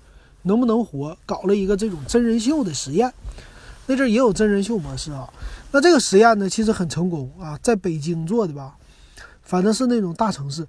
[0.44, 1.18] 能不能活？
[1.26, 3.14] 搞了一个这种真人秀的实验，
[3.88, 5.32] 那阵也有真人秀模式啊。
[5.72, 8.76] 那这个实验呢，其实很成功啊，在北京做的吧。
[9.42, 10.66] 反正是那种大城市，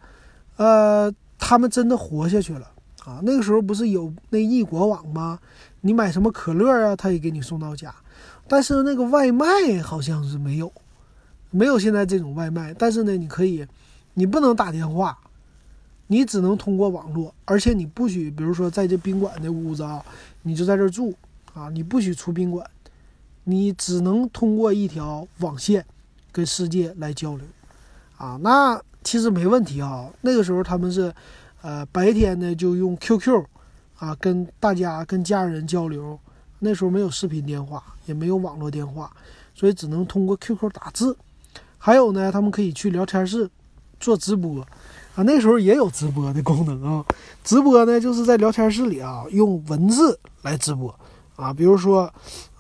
[0.57, 2.69] 呃，他们真的活下去了
[3.05, 3.21] 啊！
[3.23, 5.39] 那个时候不是有那易果网吗？
[5.83, 7.95] 你买什么可乐啊，他也给你送到家。
[8.49, 9.47] 但是那个外卖
[9.81, 10.73] 好像是没有，
[11.51, 12.75] 没有现在这种外卖。
[12.75, 13.65] 但是呢，你可以，
[14.15, 15.17] 你不能打电话，
[16.07, 20.05] 你只能通过网络，而且你不许，比如说在这宾馆的屋子啊，
[20.43, 21.15] 你就在这住
[21.55, 22.69] 啊，你不许出宾馆，
[23.45, 25.85] 你只能通过一条网线
[26.31, 27.47] 跟世界来交流。
[28.17, 30.09] 啊，那其实没问题啊。
[30.21, 31.13] 那个时候他们是，
[31.63, 33.45] 呃，白天呢就用 QQ，
[33.99, 36.19] 啊，跟大家跟家人交流。
[36.61, 39.13] 那时候没有视频电话，也没有网络电话，
[39.55, 41.17] 所以只能通过 QQ 打字。
[41.77, 43.51] 还有呢，他们可以去聊天室
[44.01, 44.67] 做直播，
[45.15, 47.05] 啊，那时候也有直播的功能啊。
[47.43, 50.95] 直播呢就是在聊天室里啊，用文字来直播，
[51.37, 52.13] 啊，比如说，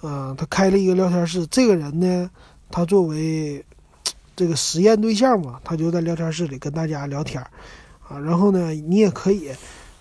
[0.03, 2.31] 嗯，他开了一个聊天室，这个人呢，
[2.71, 3.65] 他作为。
[4.37, 7.41] 这个实验对象嘛，他就在聊天室里跟大家聊天
[8.09, 8.19] 啊。
[8.19, 9.49] 然后呢，你也可以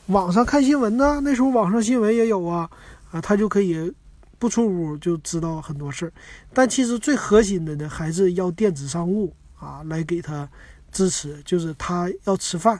[0.08, 1.22] 网上看新闻呢。
[1.24, 2.68] 那时候网上新闻也有啊，
[3.12, 3.93] 啊，他就可以
[4.39, 6.14] 不出屋就知道很多事儿。
[6.51, 10.49] 但其实最核心的呢，还是要电子商务啊来给他
[10.93, 12.79] 支持，就是他要吃饭。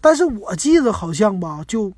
[0.00, 1.92] 但是我记得好像吧，就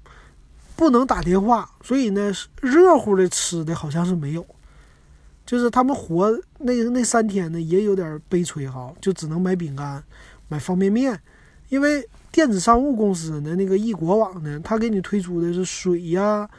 [0.76, 2.30] 不能打电话，所以呢，
[2.61, 4.44] 热乎的吃的好像是没有。
[5.47, 6.28] 就是他们活
[6.59, 10.03] 那那三天呢，也有点悲催哈，就只能买饼干、
[10.49, 11.18] 买方便面，
[11.68, 16.51] 因为电子商务公司的那个易果网呢，他给你推出的是水呀，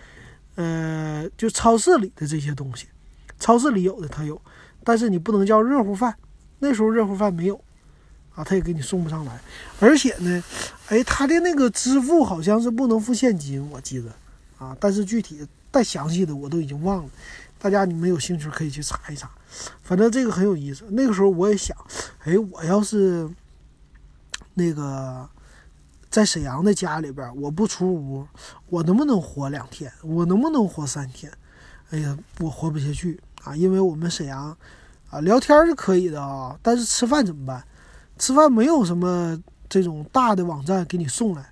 [0.56, 2.88] 呃，就超市里的这些东西，
[3.40, 4.42] 超市里有的他有，
[4.86, 6.16] 但是你不能叫热乎饭，
[6.60, 7.60] 那时候热乎饭没有，
[8.38, 9.42] 啊，他也给你送不上来，
[9.80, 10.44] 而且呢，
[10.90, 14.12] 哎，他的那个支付好像是不能付现金，我记得，
[14.60, 17.10] 啊，但是具体带详细的我都已经忘了。
[17.58, 19.28] 大家你们有兴趣可以去查一查，
[19.82, 20.86] 反正这个很有意思。
[20.92, 21.76] 那个时候我也想，
[22.26, 23.28] 哎，我要是
[24.54, 25.28] 那个
[26.12, 28.28] 在沈阳的家里边，我不出屋，
[28.70, 29.92] 我能不能活两天？
[30.04, 31.32] 我能不能活三天？
[31.90, 33.56] 哎呀，我活不下去啊！
[33.56, 34.56] 因为我们沈阳
[35.10, 37.64] 啊，聊天是可以的啊，但是吃饭怎么办？
[38.18, 39.40] 吃饭没有什么
[39.70, 41.52] 这种大的网站给你送来，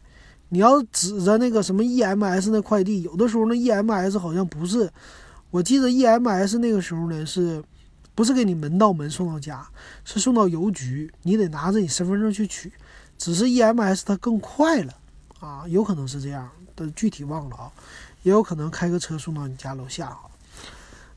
[0.50, 4.92] 你要指着那个什么 EMS 那快递，有的时候那 EMS 好像不是。
[5.52, 7.64] 我记得 EMS 那个时候呢，是
[8.14, 9.66] 不是给你门到门送到家？
[10.04, 12.72] 是送到邮局，你得拿着你身份证去取。
[13.18, 14.94] 只是 EMS 它更快了
[15.40, 17.72] 啊，有可能是这样，但具体忘了啊。
[18.24, 20.20] 也有可能开个车送到你家楼下啊。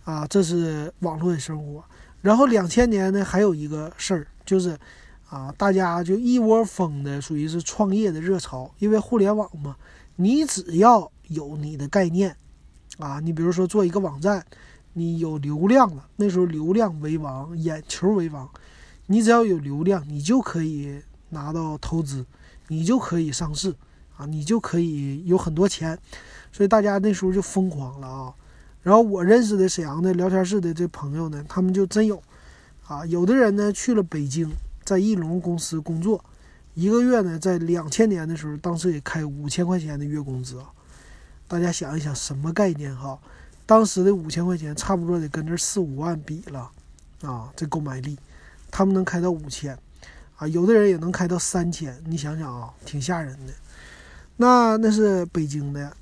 [0.04, 1.82] 啊，这是网络的生活。
[2.20, 4.78] 然后两千年呢，还有一个事儿，就是
[5.28, 9.76] 啊，大家就一窝蜂的，属于是创业的热潮，因为互联网嘛，
[10.16, 12.36] 你只要有你的概念。
[12.98, 14.44] 啊，你比如说做一个网站，
[14.94, 18.48] 你有流量了，那时候流量为王，眼球为王，
[19.06, 22.26] 你只要有流量，你就可以拿到投资，
[22.66, 23.72] 你就可以上市，
[24.16, 25.96] 啊，你就可以有很多钱，
[26.50, 28.34] 所以大家那时候就疯狂了啊。
[28.82, 32.20] 然后我认识的沈阳的聊天室的这朋友呢，他们就真有，
[32.88, 34.50] 啊，有的人呢去了北京，
[34.88, 36.24] 在翼龙公司工作，
[36.72, 40.64] 一个月呢在两千年的时候，当时也开五千块钱的月工资啊。
[41.46, 43.18] 大家想一想，什么概念哈？
[43.66, 46.70] 当时的五千块钱，差不多得跟这四五万比了，
[47.20, 48.18] 啊，这购买力，
[48.70, 49.78] 他们能开到五千，
[50.36, 53.52] 啊，有的人也能开到三千，你想想啊，挺吓人的。
[54.38, 55.94] 那那是北京的。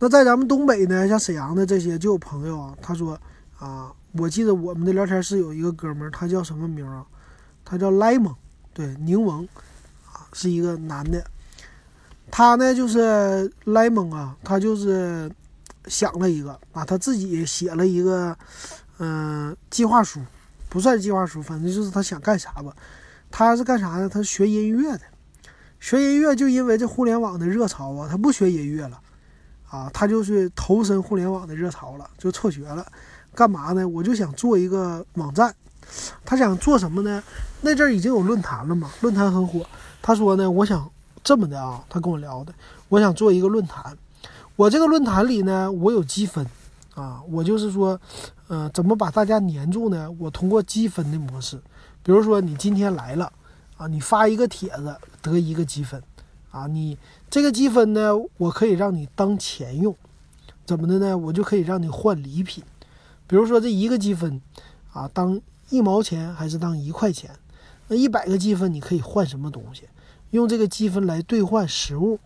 [0.00, 3.18] 那在咱们东北呢，像沈阳的这些，就有朋友啊，他说
[3.58, 7.06] 啊，我记得我们的聊天室有一个哥们儿，他叫什么名啊？
[7.72, 8.30] 他叫莱蒙，
[8.74, 9.48] 对，柠檬
[10.04, 11.24] 啊，是一个男的。
[12.30, 15.32] 他呢就是莱蒙啊，他就是
[15.86, 18.36] 想了一个啊，他自己写了一个
[18.98, 20.20] 嗯计划书，
[20.68, 22.76] 不算计划书，反正就是他想干啥吧。
[23.30, 24.06] 他是干啥呢？
[24.06, 25.00] 他学音乐的，
[25.80, 29.00] 学音乐就因为这互联网的热潮啊，他不学音乐了。
[29.70, 32.86] 啊，他就是投身互联网的热潮了，就辍学了，
[33.34, 33.88] 干嘛呢？
[33.88, 35.54] 我就想做一个网站。
[36.24, 37.22] 他想做什么呢？
[37.60, 39.64] 那阵儿已经有论坛了嘛，论坛很火。
[40.00, 40.90] 他说呢，我想
[41.22, 42.52] 这么的啊，他跟我聊的，
[42.88, 43.96] 我想做一个论坛。
[44.56, 46.46] 我这个论坛里呢，我有积分，
[46.94, 48.00] 啊，我就是说，
[48.48, 50.10] 呃，怎么把大家粘住呢？
[50.18, 51.56] 我通过积分的模式，
[52.02, 53.32] 比如说你今天来了，
[53.76, 56.02] 啊，你发一个帖子得一个积分。
[56.50, 56.98] 啊，你
[57.30, 59.96] 这个积分呢，我可以让你当钱用，
[60.66, 61.16] 怎么的呢？
[61.16, 62.62] 我就可以让你换礼品，
[63.26, 64.38] 比如说这一个积分，
[64.92, 65.40] 啊，当
[65.72, 67.30] 一毛钱还是当一块钱？
[67.88, 69.88] 那一百个积分你可以换什么东西？
[70.30, 72.20] 用这个积分来兑换实物，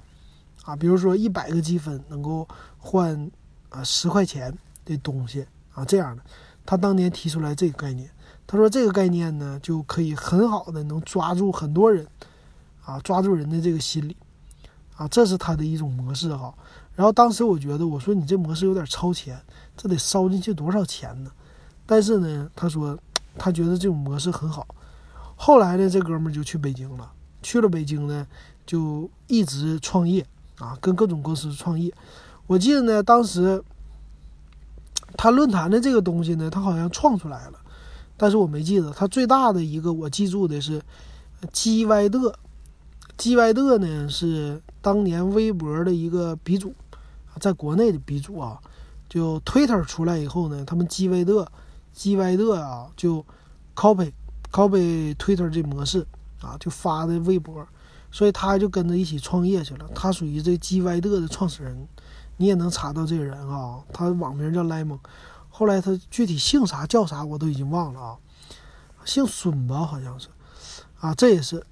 [0.65, 2.47] 啊，比如说一百个积分能够
[2.79, 3.31] 换
[3.69, 4.53] 啊十块钱
[4.85, 6.23] 的东西啊，这样的。
[6.65, 8.11] 他当年提出来这个概念，
[8.47, 12.07] 他说这个概念呢，就可以很好的能抓住很多人。
[12.85, 14.17] 啊，抓住人的这个心理，
[14.95, 16.55] 啊，这是他的一种模式哈。
[16.95, 19.37] 然后当时我觉得，我说你这模式有点超前，
[19.77, 21.31] 这得烧进去多少钱呢？
[21.85, 22.97] 但是呢，他说
[23.39, 24.67] 他觉得这种模式很好。
[25.37, 27.13] 后来呢，这哥们就去北京了，
[27.43, 28.27] 去了北京呢，
[28.65, 30.27] 就一直创业
[30.59, 31.93] 啊，跟各种公司创业。
[32.47, 33.63] 我记得呢，当时
[35.17, 37.59] 他论坛的这个东西呢，他好像创出来了，
[38.17, 38.91] 但是我没记得。
[38.91, 40.81] 他最大的一个我记住的是
[41.53, 42.39] G Y 的。
[43.19, 46.75] G Y 的呢是当年微博的一个鼻祖，
[47.41, 48.59] 在国内的鼻祖啊。
[49.09, 51.51] 就 Twitter 出来以后呢，他们 G Y 的
[51.97, 53.25] G Y 的啊就
[53.75, 54.13] copy
[54.53, 56.07] copy Twitter 这模式
[56.43, 57.67] 啊，就发的微博，
[58.13, 59.89] 所以他就跟着一起创业去了。
[59.95, 61.89] 他属于这 G Y 的的创始人，
[62.37, 63.83] 你也能查到这个人啊。
[63.95, 64.99] 他网名叫 Lemon，
[65.49, 68.19] 后来他具体姓啥叫啥我都已经忘了啊，
[69.07, 70.29] 姓孙吧好像是
[71.01, 71.65] 啊，这也是。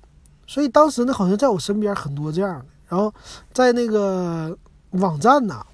[0.46, 3.12] 所以当时呢，好像在我身边很多这样的，然后
[3.52, 4.56] 在那个
[4.92, 5.64] 网站呐，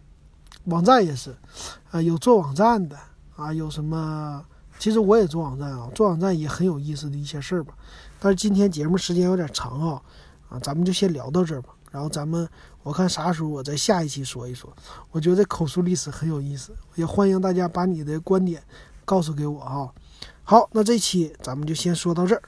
[0.65, 1.37] 网站也是，
[1.93, 2.97] 啊，有做网站的
[3.41, 4.45] 啊，有什么？
[4.79, 7.75] 其实我也做网站啊，做网站也很有意思的一些事儿吧。
[8.19, 10.03] 但是今天节目时间有点长啊，
[10.51, 11.71] 啊，咱们就先聊到这儿吧。
[11.91, 12.49] 然后咱们
[12.83, 14.71] 我看啥时候我在下一期说一说。
[15.11, 18.63] 我觉得口述历史很有意思，也欢迎大家把你的观点
[19.05, 19.93] 告诉给我哈。
[20.45, 22.43] 好，那这期咱们就先说到这儿。